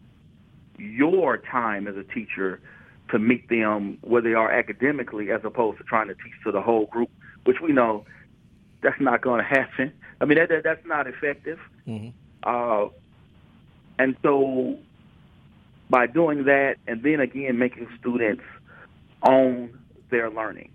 [0.79, 2.61] your time as a teacher
[3.11, 6.61] to meet them where they are academically, as opposed to trying to teach to the
[6.61, 7.11] whole group
[7.45, 8.05] which we know
[8.83, 9.93] that's not going to happen.
[10.21, 11.59] I mean, that, that that's not effective.
[11.87, 12.09] Mm-hmm.
[12.43, 12.89] Uh,
[13.99, 14.79] and so,
[15.95, 18.43] by doing that, and then again making students
[19.29, 19.79] own
[20.11, 20.73] their learning,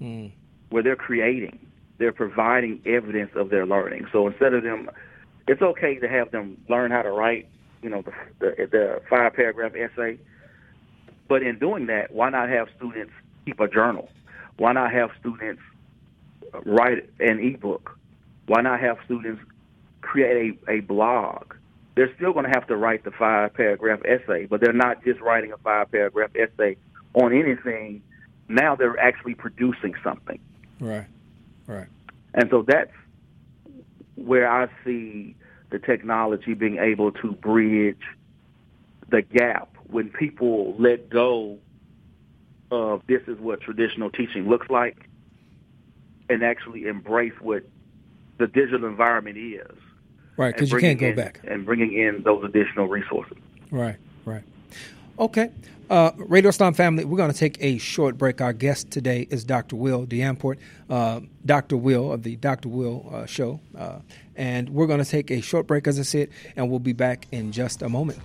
[0.00, 0.32] mm.
[0.70, 1.58] where they're creating,
[1.98, 4.06] they're providing evidence of their learning.
[4.12, 4.90] So instead of them,
[5.46, 7.50] it's okay to have them learn how to write,
[7.82, 10.18] you know, the, the, the five paragraph essay.
[11.28, 13.12] But in doing that, why not have students
[13.44, 14.08] keep a journal?
[14.56, 15.60] Why not have students
[16.64, 17.98] write an ebook?
[18.46, 19.42] Why not have students
[20.00, 21.52] create a, a blog?
[21.94, 25.20] They're still going to have to write the five paragraph essay, but they're not just
[25.20, 26.76] writing a five paragraph essay
[27.14, 28.02] on anything.
[28.48, 30.40] Now they're actually producing something.
[30.78, 31.06] Right.
[31.66, 31.88] Right.
[32.34, 32.92] And so that's
[34.14, 35.36] where I see
[35.70, 38.02] the technology being able to bridge
[39.08, 41.58] the gap when people let go
[42.70, 45.08] of this is what traditional teaching looks like
[46.28, 47.64] and actually embrace what
[48.38, 49.76] the digital environment is.
[50.40, 51.40] Right, because you can't go in, back.
[51.44, 53.36] And bringing in those additional resources.
[53.70, 54.42] Right, right.
[55.18, 55.50] Okay.
[55.90, 58.40] Uh, Radio Islam family, we're going to take a short break.
[58.40, 59.76] Our guest today is Dr.
[59.76, 60.56] Will Deyamport,
[60.88, 61.76] uh, Dr.
[61.76, 62.70] Will of the Dr.
[62.70, 63.60] Will uh, Show.
[63.76, 63.98] Uh,
[64.34, 67.26] and we're going to take a short break, as I said, and we'll be back
[67.30, 68.18] in just a moment.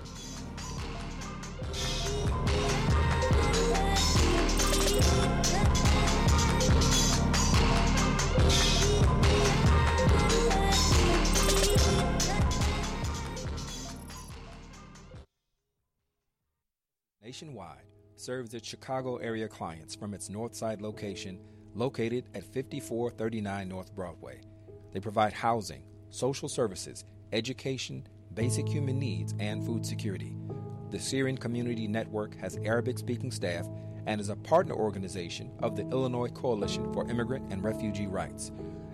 [17.45, 21.39] Nationwide serves its Chicago area clients from its Northside location
[21.75, 24.41] located at 5439 North Broadway.
[24.93, 27.03] They provide housing, social services,
[27.33, 30.35] education, basic human needs, and food security.
[30.89, 33.67] The Syrian Community Network has Arabic speaking staff
[34.07, 38.51] and is a partner organization of the Illinois Coalition for Immigrant and Refugee Rights.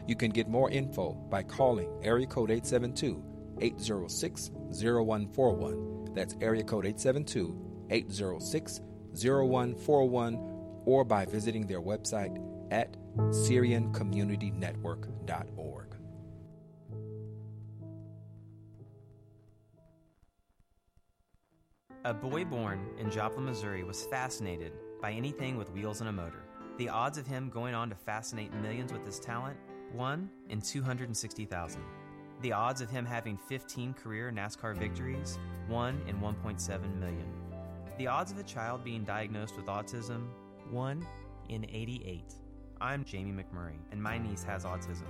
[0.08, 3.24] You can get more info by calling area code 872
[3.62, 6.14] 806 0141.
[6.14, 8.82] That's area code 872 806
[9.14, 10.36] 0141
[10.86, 15.88] or by visiting their website at SyrianCommunityNetwork.org.
[22.04, 26.42] A boy born in Joplin, Missouri was fascinated by anything with wheels and a motor.
[26.78, 29.56] The odds of him going on to fascinate millions with his talent?
[29.94, 31.82] 1 in 260,000.
[32.42, 35.38] The odds of him having 15 career NASCAR victories?
[35.68, 37.41] 1 in 1.7 million.
[37.98, 40.28] The odds of a child being diagnosed with autism
[40.70, 41.08] 1
[41.50, 42.34] in 88.
[42.80, 45.06] I'm Jamie McMurray, and my niece has autism.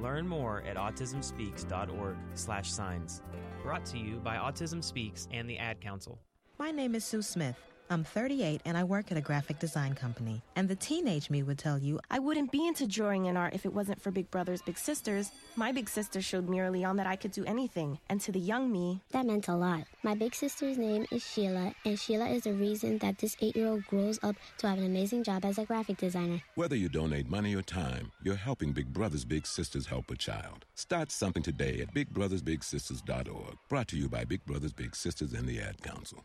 [0.00, 3.22] Learn more at autismspeaks.org/signs.
[3.62, 6.20] Brought to you by Autism Speaks and the Ad Council.
[6.58, 7.56] My name is Sue Smith.
[7.90, 10.42] I'm 38 and I work at a graphic design company.
[10.56, 13.64] And the teenage me would tell you I wouldn't be into drawing and art if
[13.64, 15.30] it wasn't for Big Brothers Big Sisters.
[15.56, 17.98] My big sister showed me early on that I could do anything.
[18.10, 19.84] And to the young me, that meant a lot.
[20.02, 23.68] My big sister's name is Sheila, and Sheila is the reason that this eight year
[23.68, 26.42] old grows up to have an amazing job as a graphic designer.
[26.54, 30.64] Whether you donate money or time, you're helping Big Brothers Big Sisters help a child.
[30.74, 33.56] Start something today at bigbrothersbigsisters.org.
[33.68, 36.24] Brought to you by Big Brothers Big Sisters and the Ad Council.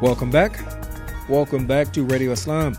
[0.00, 0.58] Welcome back.
[1.28, 2.74] Welcome back to Radio Islam.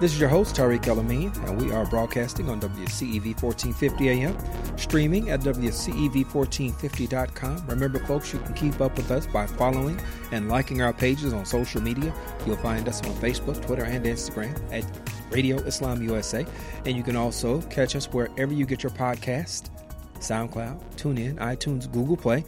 [0.00, 4.36] This is your host, Tariq Elamine, and we are broadcasting on WCEV 1450 AM,
[4.78, 7.66] streaming at WCEV1450.com.
[7.66, 10.00] Remember, folks, you can keep up with us by following
[10.30, 12.14] and liking our pages on social media.
[12.46, 14.84] You'll find us on Facebook, Twitter, and Instagram at
[15.32, 16.46] Radio Islam USA.
[16.86, 19.70] And you can also catch us wherever you get your podcast
[20.20, 22.44] SoundCloud, TuneIn, iTunes, Google Play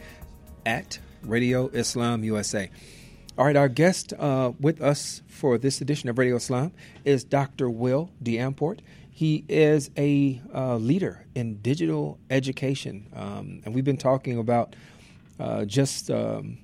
[0.65, 2.71] at Radio Islam USA.
[3.39, 6.71] All right, our guest uh, with us for this edition of Radio Islam
[7.07, 7.71] is Dr.
[7.71, 8.81] Will Deyamport.
[9.11, 14.77] He is a uh, leader in digital education, um, and we've been talking about
[15.41, 16.59] uh, just um,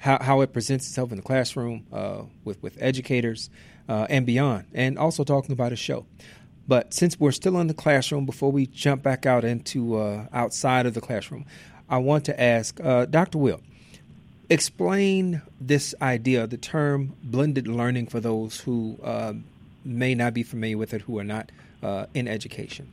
[0.00, 3.48] how, how it presents itself in the classroom uh, with with educators
[3.88, 6.04] uh, and beyond, and also talking about a show.
[6.68, 10.84] But since we're still in the classroom, before we jump back out into uh, outside
[10.84, 11.46] of the classroom,
[11.88, 13.38] I want to ask Dr.
[13.38, 13.62] Will
[14.52, 19.32] Explain this idea, the term blended learning, for those who uh,
[19.82, 21.50] may not be familiar with it, who are not
[21.82, 22.86] uh, in education.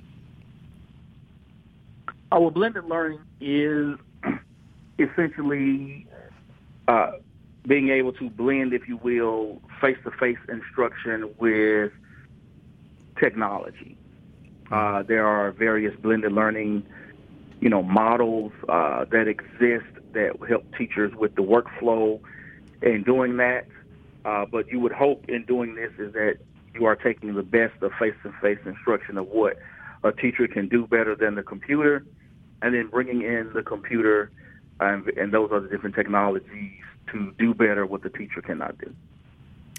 [2.32, 3.98] Our blended learning is
[5.00, 6.08] essentially
[6.88, 7.12] uh,
[7.68, 11.92] being able to blend, if you will, face-to-face instruction with
[13.20, 13.98] technology.
[14.72, 16.86] Uh, there are various blended learning,
[17.60, 22.20] you know, models uh, that exist that help teachers with the workflow
[22.82, 23.68] in doing that.
[24.26, 26.38] Uh, but you would hope in doing this is that
[26.74, 29.58] you are taking the best of face-to-face instruction of what
[30.04, 32.06] a teacher can do better than the computer,
[32.62, 34.32] and then bringing in the computer
[34.80, 36.72] and, and those other different technologies
[37.12, 38.94] to do better what the teacher cannot do.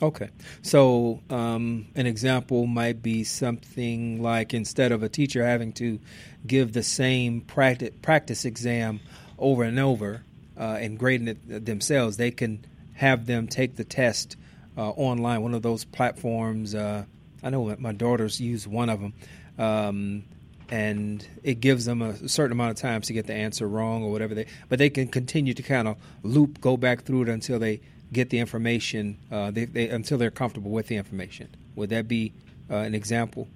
[0.03, 0.31] Okay.
[0.63, 6.01] So, um, an example might be something like instead of a teacher having to
[6.47, 9.01] give the same practice, practice exam
[9.41, 10.23] over and over
[10.59, 12.65] uh, and grading it themselves, they can
[12.95, 14.37] have them take the test
[14.77, 16.75] uh, online, one of those platforms.
[16.75, 17.05] Uh,
[17.43, 19.15] I know my daughters use one of them.
[19.59, 20.25] Um,
[20.71, 24.13] and it gives them a certain amount of times to get the answer wrong or
[24.13, 27.59] whatever they but they can continue to kind of loop go back through it until
[27.59, 27.81] they
[28.13, 32.33] get the information uh, they, they, until they're comfortable with the information would that be
[32.71, 33.49] uh, an example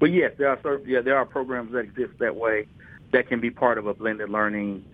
[0.00, 2.66] but yes there are yeah there are programs that exist that way
[3.12, 4.84] that can be part of a blended learning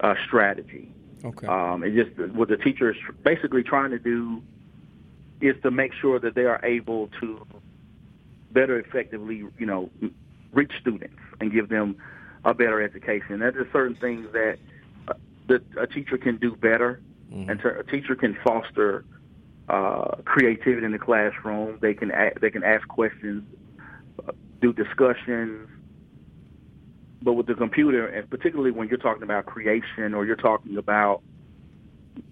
[0.00, 0.88] uh, strategy
[1.24, 4.42] okay um, it just what the teacher is basically trying to do
[5.42, 7.44] is to make sure that they are able to
[8.52, 9.90] better effectively, you know,
[10.52, 11.96] reach students and give them
[12.44, 13.40] a better education.
[13.40, 14.58] There's just certain things that
[15.08, 15.14] uh,
[15.48, 17.00] that a teacher can do better,
[17.32, 17.50] mm-hmm.
[17.50, 19.04] and a teacher can foster
[19.68, 21.78] uh, creativity in the classroom.
[21.80, 23.44] They can a- they can ask questions,
[24.26, 25.68] uh, do discussions.
[27.22, 31.22] But with the computer, and particularly when you're talking about creation or you're talking about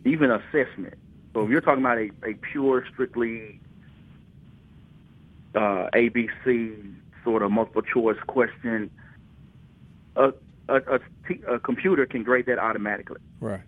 [0.04, 0.94] even assessment,
[1.32, 3.60] so if you're talking about a, a pure, strictly
[5.54, 8.90] uh, ABC sort of multiple choice question,
[10.16, 10.32] a,
[10.68, 13.20] a, a, t- a computer can grade that automatically.
[13.40, 13.60] Right.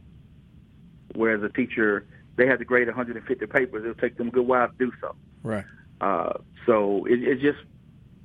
[1.15, 2.07] Whereas a teacher,
[2.37, 3.83] they have to grade 150 papers.
[3.85, 5.15] It'll take them a good while to do so.
[5.43, 5.65] Right.
[6.01, 6.33] Uh,
[6.67, 7.59] so it, it's just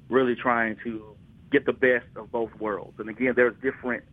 [0.10, 1.17] really trying to
[1.52, 3.00] get the best of both worlds.
[3.00, 4.04] And again, there's different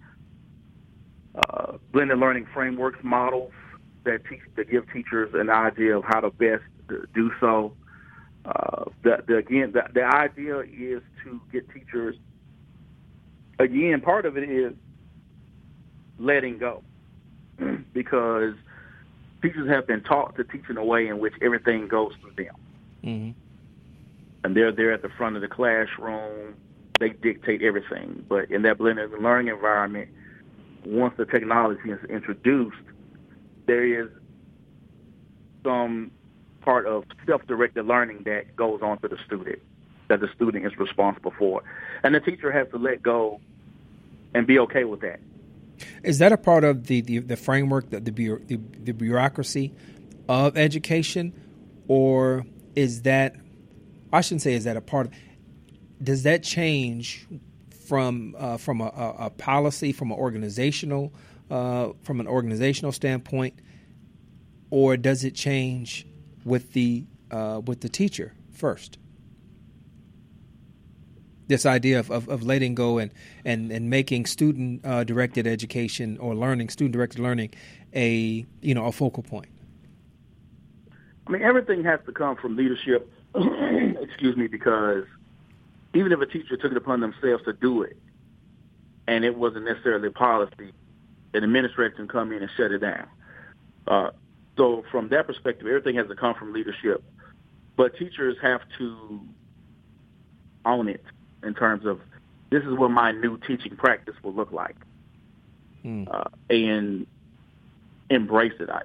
[1.35, 3.53] uh, blended learning frameworks, models
[4.05, 6.62] that teach that give teachers an idea of how to best
[7.14, 7.72] do so.
[8.45, 12.16] Uh, the, the, again, the, the idea is to get teachers.
[13.59, 14.74] Again, part of it is
[16.18, 16.82] letting go,
[17.93, 18.55] because
[19.43, 22.55] teachers have been taught to teach in a way in which everything goes through them,
[23.03, 23.30] mm-hmm.
[24.45, 26.55] and they're there at the front of the classroom.
[27.01, 30.09] They dictate everything, but in that blended learning environment,
[30.84, 32.76] once the technology is introduced,
[33.66, 34.09] there is
[35.64, 36.12] some
[36.61, 39.59] part of self-directed learning that goes on to the student,
[40.09, 41.62] that the student is responsible for.
[42.03, 43.40] And the teacher has to let go
[44.34, 45.20] and be okay with that.
[46.03, 49.74] Is that a part of the, the, the framework, the, the, the, the bureaucracy
[50.28, 51.32] of education?
[51.88, 53.34] Or is that,
[54.12, 55.12] I shouldn't say is that a part of,
[56.03, 57.26] does that change
[57.86, 61.12] from uh, from a, a, policy, from an organizational,
[61.51, 63.59] uh, from an organizational standpoint,
[64.70, 66.07] or does it change
[66.45, 68.99] with the uh, with the teacher first.
[71.47, 73.12] This idea of, of, of letting go and,
[73.45, 77.53] and, and making student uh, directed education or learning, student directed learning,
[77.95, 79.49] a you know a focal point.
[81.26, 83.11] I mean, everything has to come from leadership.
[83.34, 85.05] excuse me, because
[85.95, 87.97] even if a teacher took it upon themselves to do it,
[89.07, 90.72] and it wasn't necessarily policy,
[91.34, 93.07] an administrator can come in and shut it down.
[93.86, 94.11] Uh,
[94.57, 97.03] so from that perspective, everything has to come from leadership.
[97.76, 99.20] But teachers have to
[100.64, 101.05] own it
[101.42, 102.01] in terms of
[102.51, 104.76] this is what my new teaching practice will look like,
[105.84, 106.07] mm.
[106.09, 107.07] uh, and
[108.11, 108.70] embrace it.
[108.70, 108.82] I,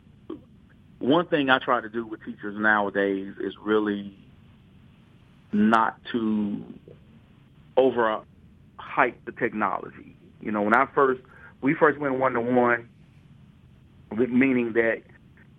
[0.98, 4.18] one thing I try to do with teachers nowadays is really
[5.52, 6.64] not to
[7.80, 8.22] over
[8.78, 10.16] hype the technology.
[10.42, 11.22] You know, when I first
[11.62, 12.90] we first went one to one,
[14.12, 15.02] meaning that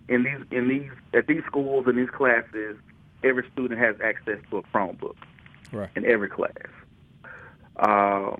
[0.08, 2.76] in these in these at these schools in these classes,
[3.24, 5.16] every student has access to a Chromebook.
[5.72, 5.90] Right.
[5.94, 6.52] In every class.
[7.76, 8.36] Uh,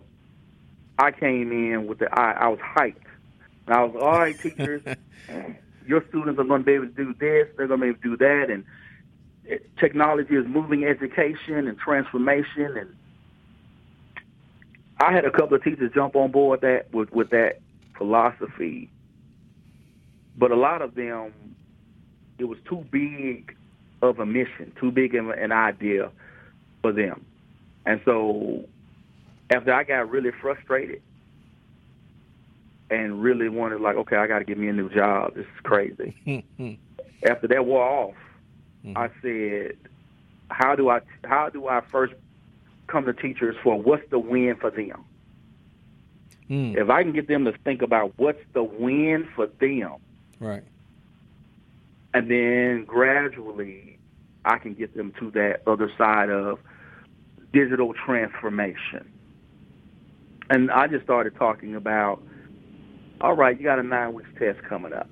[0.99, 2.97] I came in with the I, I was hyped.
[3.67, 4.83] And I was all right, teachers.
[5.87, 7.49] your students are going to be able to do this.
[7.57, 8.65] They're going to be able to do that, and
[9.45, 12.77] it, technology is moving education and transformation.
[12.77, 12.97] And
[15.01, 17.61] I had a couple of teachers jump on board that with with that
[17.97, 18.91] philosophy
[20.41, 21.33] but a lot of them,
[22.39, 23.55] it was too big
[24.01, 26.11] of a mission, too big of an idea
[26.81, 27.25] for them.
[27.85, 28.65] And so
[29.51, 31.03] after I got really frustrated
[32.91, 35.35] and really wanted like, okay, I got to get me a new job.
[35.35, 36.17] This is crazy.
[37.29, 38.15] after that wore off,
[38.83, 38.97] mm-hmm.
[38.97, 39.77] I said,
[40.49, 42.15] how do I how do I first
[42.91, 45.05] come to teachers for what's the win for them?
[46.49, 46.77] Mm.
[46.77, 49.97] If I can get them to think about what's the win for them,
[50.41, 50.65] right,
[52.13, 53.99] and then gradually
[54.45, 56.59] I can get them to that other side of
[57.53, 59.13] digital transformation.
[60.49, 62.21] And I just started talking about,
[63.21, 65.09] all right, you got a nine weeks test coming up.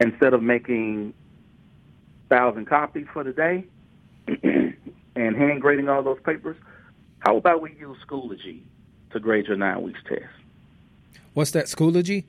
[0.00, 1.12] Instead of making
[2.30, 3.66] thousand copies for the day
[5.16, 6.56] and hand grading all those papers,
[7.20, 8.62] how about we use Schoology
[9.12, 10.24] to grade your nine weeks test?
[11.32, 12.24] What's that, Schoology?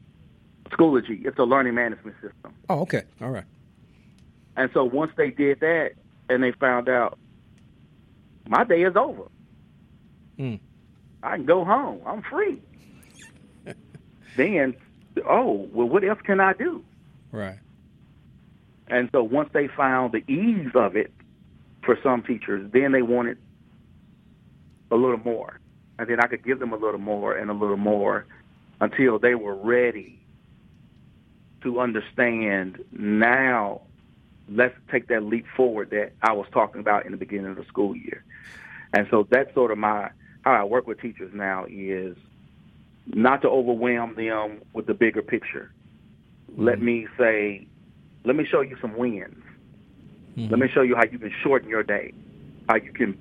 [0.70, 1.26] Schoology.
[1.26, 2.54] It's a learning management system.
[2.70, 3.04] Oh, okay.
[3.22, 3.44] All right.
[4.58, 5.92] And so once they did that
[6.30, 7.20] and they found out
[8.48, 9.24] my day is over.
[10.40, 10.60] Mm.
[11.24, 12.02] I can go home.
[12.06, 12.62] I'm free.
[14.38, 14.76] then,
[15.28, 16.84] oh, well, what else can I do?
[17.32, 17.58] Right.
[18.88, 21.12] And so once they found the ease of it
[21.86, 23.38] for some teachers, then they wanted
[24.92, 25.60] a little more.
[25.98, 28.26] And then I could give them a little more and a little more
[28.82, 30.20] until they were ready
[31.64, 33.82] to understand now
[34.50, 37.66] let's take that leap forward that I was talking about in the beginning of the
[37.66, 38.24] school year.
[38.94, 40.10] And so that's sort of my
[40.44, 42.16] how I work with teachers now is
[43.08, 45.72] not to overwhelm them with the bigger picture.
[46.52, 46.66] Mm-hmm.
[46.66, 47.68] Let me say,
[48.24, 49.44] let me show you some wins.
[50.38, 50.52] Mm-hmm.
[50.52, 52.14] Let me show you how you can shorten your day,
[52.68, 53.18] how you can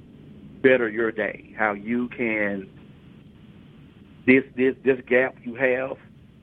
[0.62, 2.68] better your day, how you can
[4.26, 5.96] this this this gap you have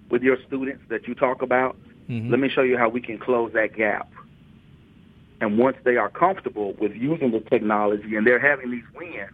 [0.10, 1.76] with your students that you talk about.
[2.10, 2.30] Mm-hmm.
[2.30, 4.12] Let me show you how we can close that gap.
[5.42, 9.32] And once they are comfortable with using the technology and they're having these wins,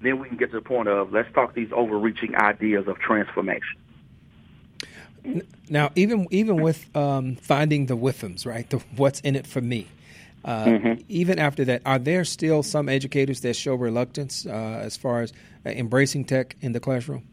[0.00, 3.76] then we can get to the point of let's talk these overreaching ideas of transformation.
[5.68, 8.68] Now, even even with um, finding the Withams, right?
[8.70, 9.88] The, what's in it for me?
[10.44, 11.02] Uh, mm-hmm.
[11.08, 15.32] Even after that, are there still some educators that show reluctance uh, as far as
[15.66, 17.26] uh, embracing tech in the classroom?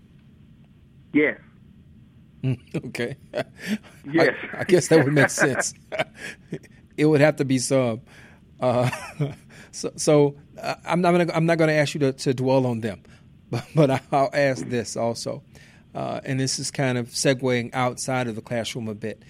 [1.14, 1.40] Yes.
[2.76, 3.16] okay.
[4.08, 4.36] Yes.
[4.54, 5.74] I, I guess that would make sense.
[6.96, 8.02] it would have to be some.
[8.60, 8.90] Uh,
[9.72, 12.82] so, so uh, I'm not gonna I'm not gonna ask you to, to dwell on
[12.82, 13.02] them,
[13.50, 15.44] but, but I'll ask this also,
[15.96, 19.24] uh, and this is kind of segueing outside of the classroom a bit.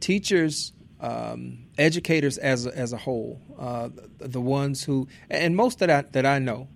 [0.00, 3.88] Teachers, um, educators as a, as a whole, uh,
[4.18, 6.68] the ones who and most that I that I know,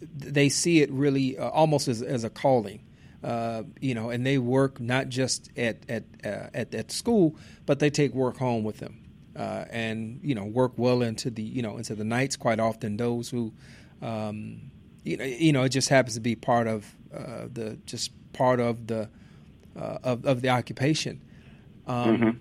[0.00, 2.84] they see it really uh, almost as as a calling.
[3.22, 7.36] Uh, you know, and they work not just at at, uh, at at school,
[7.66, 9.00] but they take work home with them
[9.36, 12.36] uh, and you know work well into the you know into the nights.
[12.36, 13.52] Quite often, those who
[14.02, 14.70] um,
[15.04, 18.60] you know you know it just happens to be part of uh, the just part
[18.60, 19.08] of the
[19.76, 21.20] of of the occupation.
[21.86, 22.38] Um, mm-hmm.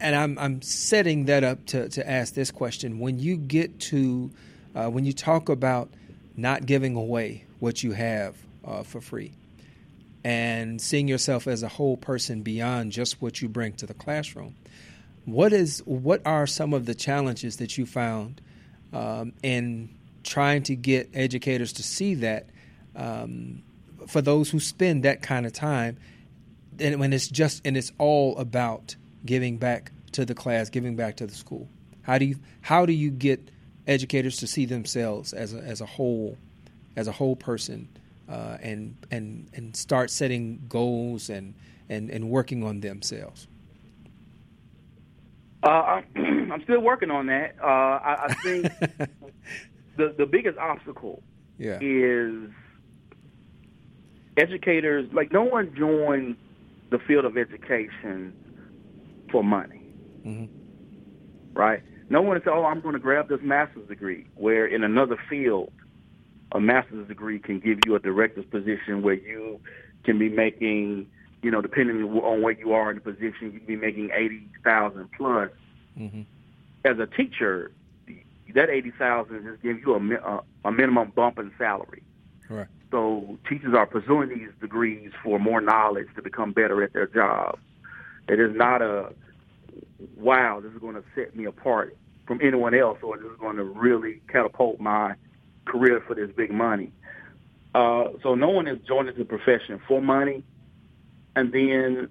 [0.00, 4.30] And I'm I'm setting that up to to ask this question: When you get to
[4.74, 5.90] uh, when you talk about
[6.36, 9.32] not giving away what you have uh, for free,
[10.24, 14.54] and seeing yourself as a whole person beyond just what you bring to the classroom.
[15.24, 18.40] What is what are some of the challenges that you found
[18.92, 19.90] um, in
[20.22, 22.46] trying to get educators to see that
[22.96, 23.62] um,
[24.08, 25.98] for those who spend that kind of time,
[26.78, 31.16] and when it's just and it's all about giving back to the class, giving back
[31.16, 31.68] to the school.
[32.02, 33.50] How do you how do you get
[33.86, 36.36] educators to see themselves as a, as a whole,
[36.96, 37.88] as a whole person
[38.28, 41.54] uh, and and and start setting goals and
[41.88, 43.46] and, and working on themselves?
[45.62, 47.54] Uh, I'm still working on that.
[47.62, 48.72] Uh, I, I think
[49.96, 51.22] the the biggest obstacle
[51.58, 51.78] yeah.
[51.80, 52.50] is
[54.36, 55.12] educators.
[55.12, 56.36] Like no one joins
[56.90, 58.32] the field of education
[59.30, 59.82] for money,
[60.24, 60.46] mm-hmm.
[61.58, 61.82] right?
[62.08, 65.72] No one says, "Oh, I'm going to grab this master's degree." Where in another field,
[66.52, 69.60] a master's degree can give you a director's position where you
[70.04, 71.06] can be making,
[71.42, 74.48] you know, depending on where you are in the position, you can be making eighty
[74.64, 75.50] thousand plus.
[75.98, 76.22] Mm-hmm.
[76.84, 77.70] As a teacher,
[78.54, 82.02] that eighty thousand just gives you a, a minimum bump in salary.
[82.48, 82.66] Right.
[82.90, 87.60] So teachers are pursuing these degrees for more knowledge to become better at their jobs.
[88.30, 89.12] It is not a
[90.16, 91.96] wow, this is going to set me apart
[92.28, 95.14] from anyone else, or this is going to really catapult my
[95.64, 96.92] career for this big money.
[97.74, 100.44] Uh, so no one is joining the profession for money,
[101.34, 102.08] and then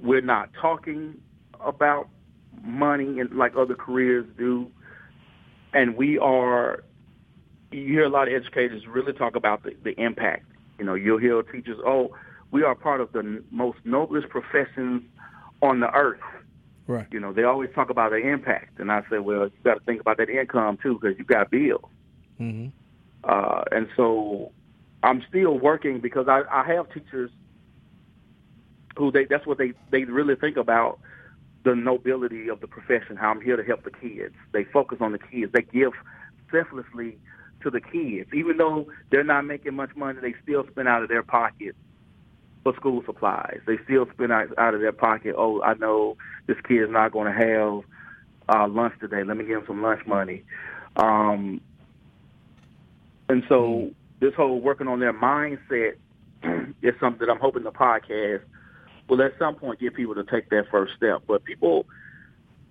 [0.00, 1.16] we're not talking
[1.60, 2.08] about
[2.64, 4.68] money and like other careers do,
[5.72, 6.82] and we are.
[7.70, 10.46] You hear a lot of educators really talk about the, the impact.
[10.78, 12.14] You know, you'll hear teachers, "Oh,
[12.50, 15.02] we are part of the most noblest professions
[15.62, 16.20] on the earth."
[16.86, 17.06] Right.
[17.10, 19.84] You know, they always talk about the impact, and I say, well, you got to
[19.84, 21.84] think about that income too, because you got bills.
[22.40, 22.68] Mm-hmm.
[23.24, 24.52] Uh, and so
[25.02, 27.30] I'm still working because I, I have teachers
[28.96, 30.98] who they that's what they they really think about
[31.64, 33.16] the nobility of the profession.
[33.16, 34.34] How I'm here to help the kids.
[34.52, 35.52] They focus on the kids.
[35.52, 35.92] They give
[36.50, 37.16] selflessly
[37.62, 40.18] to the kids, even though they're not making much money.
[40.20, 41.76] They still spend out of their pocket
[42.62, 43.60] for school supplies.
[43.66, 45.34] They still spend out, out of their pocket.
[45.36, 47.82] Oh, I know this kid is not going to have
[48.54, 49.24] uh, lunch today.
[49.24, 50.44] Let me give him some lunch money.
[50.96, 51.60] Um,
[53.28, 53.90] and so
[54.20, 55.96] this whole working on their mindset
[56.82, 58.42] is something that I'm hoping the podcast
[59.08, 61.22] will at some point get people to take that first step.
[61.26, 61.86] But people,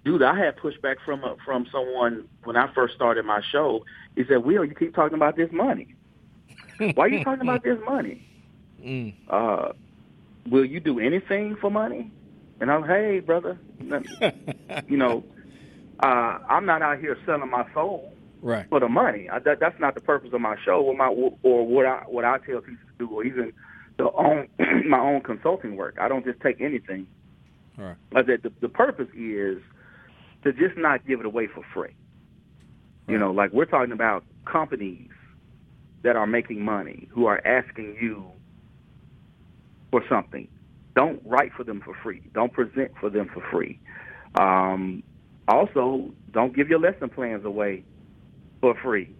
[0.05, 3.85] dude, I had pushback from a, from someone when I first started my show.
[4.15, 5.95] He said, "Will, you keep talking about this money.
[6.95, 8.30] Why are you talking about this money?
[8.83, 9.13] Mm.
[9.29, 9.73] Uh,
[10.49, 12.11] will you do anything for money?"
[12.59, 13.57] And I'm, hey, brother,
[14.87, 15.23] you know,
[15.99, 16.05] uh,
[16.47, 18.13] I'm not out here selling my soul
[18.43, 18.67] Right.
[18.69, 19.29] for the money.
[19.29, 21.07] I, that, that's not the purpose of my show, or my
[21.43, 23.53] or what I what I tell people to do, or even
[23.97, 24.47] the own
[24.87, 25.97] my own consulting work.
[25.99, 27.07] I don't just take anything.
[27.77, 27.97] All right.
[28.27, 29.59] That, the, the purpose is
[30.43, 31.93] to just not give it away for free.
[33.07, 35.09] You know, like we're talking about companies
[36.03, 38.25] that are making money who are asking you
[39.91, 40.47] for something.
[40.95, 42.21] Don't write for them for free.
[42.33, 43.79] Don't present for them for free.
[44.35, 45.03] Um,
[45.47, 47.83] also, don't give your lesson plans away
[48.59, 49.13] for free.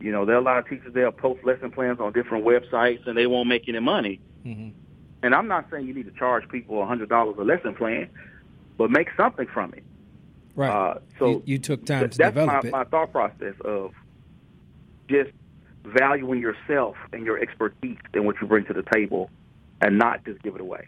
[0.00, 3.06] You know, there are a lot of teachers they'll post lesson plans on different websites
[3.06, 4.20] and they won't make any money.
[4.44, 4.70] Mm-hmm.
[5.22, 8.08] And I'm not saying you need to charge people a hundred dollars a lesson plan,
[8.76, 9.84] but make something from it.
[10.56, 10.70] Right.
[10.70, 12.72] Uh, so you, you took time th- to that's develop my, it.
[12.72, 13.92] my thought process of
[15.08, 15.30] just
[15.84, 19.30] valuing yourself and your expertise and what you bring to the table,
[19.82, 20.86] and not just give it away.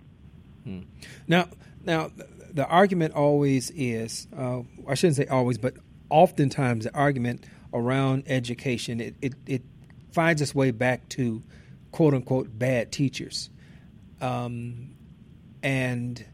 [1.28, 1.48] Now,
[1.84, 2.10] now,
[2.52, 5.74] the argument always is, uh, I shouldn't say always, but
[6.08, 9.62] oftentimes the argument around education, it, it, it
[10.12, 11.42] finds its way back to
[11.90, 13.50] quote unquote bad teachers.
[14.20, 14.94] Um,
[15.62, 16.24] and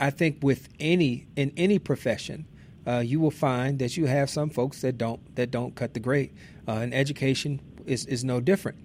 [0.00, 2.46] I think with any, in any profession,
[2.86, 6.00] uh, you will find that you have some folks that don't that don't cut the
[6.00, 6.34] grade,
[6.66, 8.78] uh, and education is, is no different.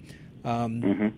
[0.45, 1.13] Um,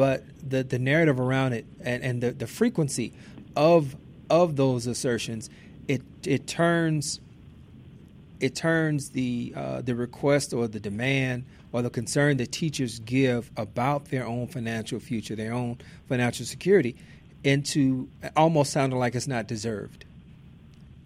[0.00, 3.12] but the the narrative around it and, and the, the frequency
[3.54, 3.94] of
[4.30, 5.50] of those assertions
[5.88, 7.20] it it turns
[8.40, 13.50] it turns the uh, the request or the demand or the concern that teachers give
[13.58, 15.76] about their own financial future, their own
[16.08, 16.96] financial security,
[17.44, 20.06] into almost sounding like it's not deserved.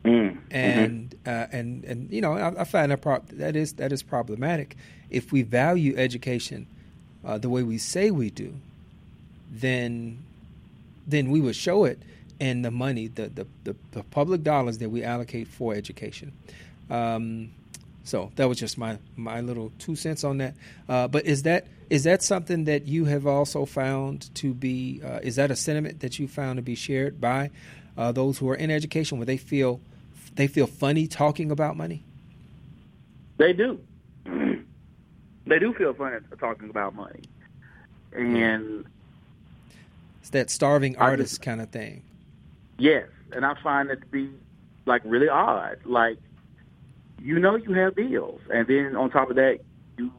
[0.05, 0.39] Mm.
[0.53, 4.05] And uh, and and you know I, I find that prob- that is that is
[4.05, 4.77] problematic.
[5.11, 6.69] If we value education
[7.25, 8.55] uh, the way we say we do,
[9.61, 10.19] then
[11.07, 11.99] then we would show it
[12.41, 16.33] and the money, the the, the, the public dollars that we allocate for education.
[16.91, 17.51] Um,
[18.05, 20.55] so that was just my my little two cents on that.
[20.89, 25.01] Uh, but is that is that something that you have also found to be?
[25.03, 27.51] Uh, is that a sentiment that you found to be shared by
[27.97, 29.81] uh, those who are in education, where they feel
[30.35, 32.03] they feel funny talking about money?
[33.39, 33.81] They do.
[35.47, 37.23] they do feel funny talking about money,
[38.13, 38.85] and
[40.25, 42.03] It's that starving artist kind of thing.
[42.79, 44.31] yes, and I find it to be
[44.87, 45.81] like really odd.
[45.85, 46.17] Like,
[47.21, 49.59] you know, you have bills, and then on top of that,
[49.99, 50.11] you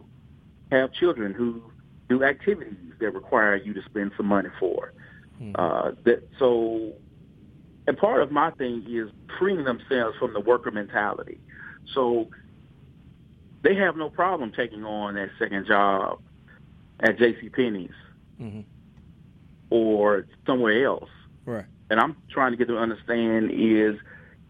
[0.72, 1.60] have children who
[2.08, 4.94] do activities that require you to spend some money for.
[5.56, 6.94] Uh, that so,
[7.88, 11.40] and part of my thing is freeing themselves from the worker mentality.
[11.96, 12.30] So
[13.64, 16.22] they have no problem taking on that second job
[17.00, 17.50] at J.C.
[17.50, 17.90] Penney's
[18.38, 18.62] hmm
[19.70, 21.10] or somewhere else.
[21.46, 21.66] Right.
[21.90, 24.00] And I'm trying to get them to understand is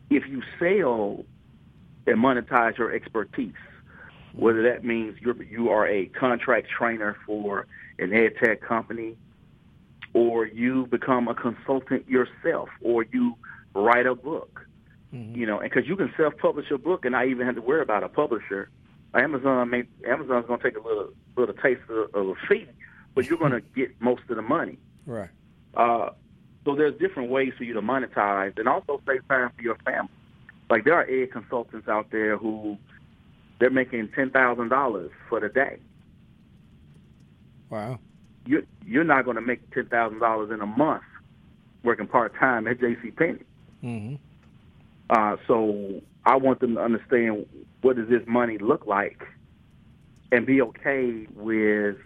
[0.10, 1.26] if you sell
[2.08, 3.54] and monetize your expertise,
[4.34, 7.68] whether that means you're, you are a contract trainer for
[8.00, 9.16] an ed tech company,
[10.14, 13.36] or you become a consultant yourself, or you
[13.74, 14.66] write a book,
[15.14, 15.36] mm-hmm.
[15.36, 17.82] you know, and because you can self-publish your book and not even have to worry
[17.82, 18.70] about a publisher.
[19.14, 22.68] Amazon may, Amazon's going to take a little little taste of, of a fee,
[23.14, 24.78] but you're going to get most of the money.
[25.06, 25.30] Right.
[25.76, 26.10] Uh,
[26.64, 30.10] so there's different ways for you to monetize and also save time for your family.
[30.70, 32.78] Like there are ed consultants out there who
[33.60, 35.78] they're making ten thousand dollars for the day.
[37.70, 38.00] Wow.
[38.46, 41.04] You're you're not going to make ten thousand dollars in a month
[41.84, 43.12] working part time at J.C.
[43.12, 43.44] Penney.
[43.84, 44.16] Mm-hmm.
[45.10, 47.46] Uh, so I want them to understand
[47.82, 49.24] what does this money look like,
[50.32, 51.98] and be okay with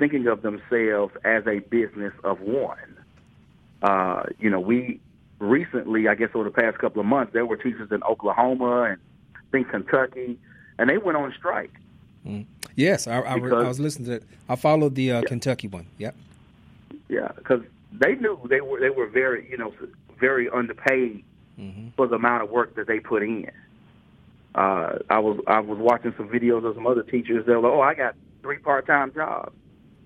[0.00, 2.96] thinking of themselves as a business of one.
[3.82, 4.98] Uh, you know, we
[5.38, 8.98] recently, I guess over the past couple of months, there were teachers in Oklahoma and
[9.36, 10.36] I think Kentucky,
[10.78, 11.70] and they went on strike.
[12.26, 12.46] Mm.
[12.74, 14.24] Yes, I, I, Because- I was listening to it.
[14.48, 15.28] I followed the uh, Yeah.
[15.28, 15.86] Kentucky one.
[15.98, 16.14] Yep.
[17.08, 19.72] Yeah, because they knew they were they were very you know
[20.18, 21.22] very underpaid
[21.58, 21.88] Mm-hmm.
[21.94, 23.50] for the amount of work that they put in.
[24.54, 27.44] Uh, I was I was watching some videos of some other teachers.
[27.44, 29.52] They're like, "Oh, I got three part time jobs."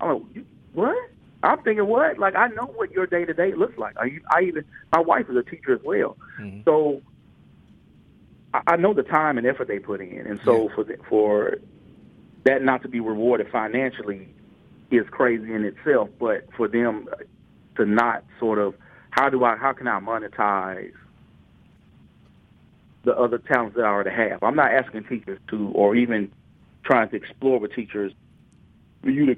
[0.01, 1.09] I'm like, "What?"
[1.43, 3.95] I'm thinking, "What?" Like I know what your day to day looks like.
[3.97, 6.63] I, I even my wife is a teacher as well, Mhm.
[6.65, 7.01] so
[8.53, 10.25] I, I know the time and effort they put in.
[10.25, 11.57] And so for the, for
[12.45, 14.27] that not to be rewarded financially
[14.91, 16.09] is crazy in itself.
[16.19, 17.07] But for them
[17.75, 18.75] to not sort of
[19.11, 20.93] how do I how can I monetize
[23.03, 24.41] the other talents that I already have?
[24.41, 26.31] I'm not asking teachers to or even
[26.83, 28.13] trying to explore with teachers
[29.03, 29.35] for you to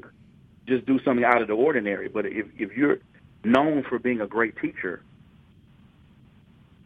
[0.68, 2.08] just do something out of the ordinary.
[2.10, 2.98] But if if you're
[3.44, 5.02] known for being a great teacher,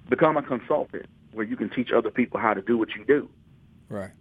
[0.10, 3.30] become a consultant where you can teach other people how to do what you do,
[3.90, 4.12] Right.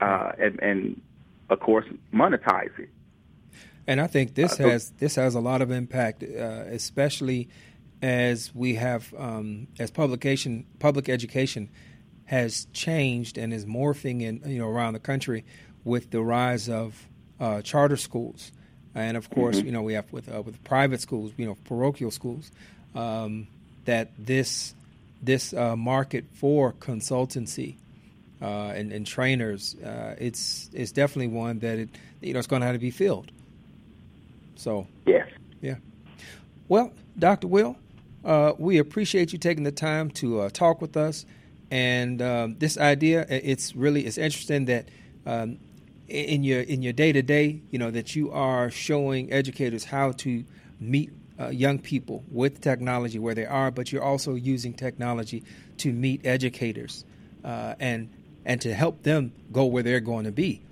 [0.00, 1.00] uh, and and
[1.50, 2.88] of course monetize it.
[3.86, 6.26] And I think this Uh, has this has a lot of impact, uh,
[6.68, 7.48] especially
[8.00, 11.68] as we have um, as publication public education
[12.26, 15.44] has changed and is morphing in you know around the country
[15.84, 17.08] with the rise of
[17.40, 18.52] uh, charter schools,
[18.94, 22.10] and of course you know we have with uh, with private schools, you know parochial
[22.10, 22.50] schools,
[22.94, 23.46] um,
[23.84, 24.74] that this
[25.22, 27.76] this uh, market for consultancy
[28.40, 31.88] uh, and, and trainers, uh, it's it's definitely one that it
[32.20, 33.30] you know it's going to have to be filled.
[34.56, 35.28] So Yes.
[35.60, 35.76] yeah.
[36.68, 37.48] Well, Dr.
[37.48, 37.76] Will,
[38.24, 41.26] uh, we appreciate you taking the time to uh, talk with us.
[41.70, 44.88] And um, this idea, it's really it's interesting that
[45.24, 45.58] um,
[46.12, 50.12] in your in your day to day, you know, that you are showing educators how
[50.12, 50.44] to
[50.78, 51.10] meet
[51.40, 55.42] uh, young people with technology where they are, but you're also using technology
[55.78, 57.04] to meet educators
[57.44, 58.10] uh, and
[58.44, 60.62] and to help them go where they're going to be.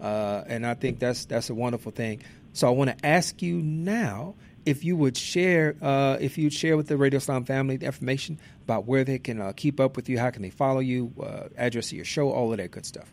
[0.00, 2.22] Uh, and I think that's that's a wonderful thing.
[2.54, 4.34] So I want to ask you now
[4.64, 8.38] if you would share uh, if you'd share with the Radio Islam family the information
[8.64, 11.48] about where they can uh, keep up with you, how can they follow you, uh,
[11.58, 13.12] address of your show, all of that good stuff.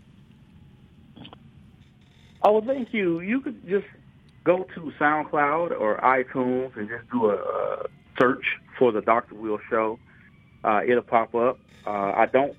[2.43, 3.21] Oh, thank you.
[3.21, 3.85] You could just
[4.43, 7.83] go to SoundCloud or iTunes and just do a, uh
[8.19, 8.45] search
[8.77, 9.35] for the Dr.
[9.35, 9.99] Will Show.
[10.63, 11.57] Uh, it'll pop up.
[11.85, 12.55] Uh, I don't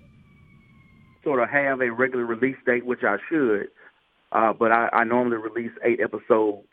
[1.22, 3.68] sort of have a regular release date, which I should,
[4.32, 6.66] uh, but I, I normally release eight episodes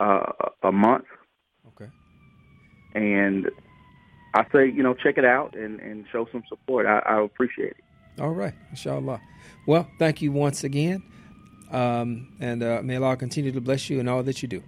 [0.00, 0.26] uh,
[0.62, 1.06] a month.
[1.68, 1.90] Okay.
[2.94, 3.50] And
[4.34, 6.86] I say, you know, check it out and, and show some support.
[6.86, 8.20] I, I appreciate it.
[8.20, 9.20] All right, inshallah.
[9.66, 11.02] Well, thank you once again.
[11.70, 14.62] Um, and uh, may Allah continue to bless you in all that you do.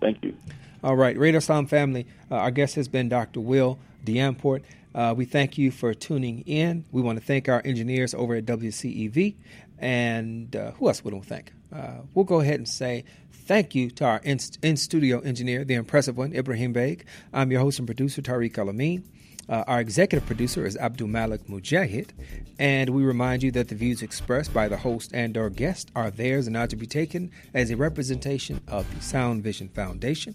[0.00, 0.36] Thank you.
[0.82, 3.40] All right, Radio Islam family, uh, our guest has been Dr.
[3.40, 4.62] Will Deyamport.
[4.94, 6.84] Uh, we thank you for tuning in.
[6.92, 9.34] We want to thank our engineers over at WCEV.
[9.78, 11.52] And uh, who else would we thank?
[11.72, 15.74] Uh, we'll go ahead and say thank you to our in, in studio engineer, the
[15.74, 17.04] impressive one, Ibrahim Beg.
[17.32, 19.04] I'm your host and producer, Tariq Alameen.
[19.48, 22.10] Uh, our executive producer is Abdul Malik Mujahid,
[22.58, 26.10] and we remind you that the views expressed by the host and or guest are
[26.10, 30.34] theirs and not to be taken as a representation of the Sound Vision Foundation.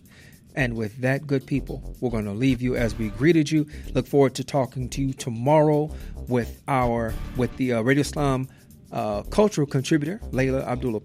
[0.55, 3.67] And with that, good people, we're going to leave you as we greeted you.
[3.93, 5.91] Look forward to talking to you tomorrow
[6.27, 8.47] with our with the uh, Radio Islam
[8.91, 11.01] uh, cultural contributor Layla Abdullah.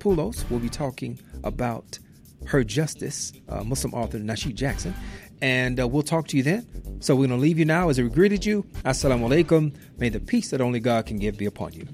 [0.51, 1.99] We'll be talking about
[2.47, 4.95] her justice, uh, Muslim author Nasheed Jackson,
[5.41, 6.67] and uh, we'll talk to you then.
[7.01, 8.63] So we're going to leave you now as we greeted you.
[8.85, 9.75] Assalamu alaikum.
[9.99, 11.87] May the peace that only God can give be upon you.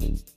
[0.00, 0.33] you.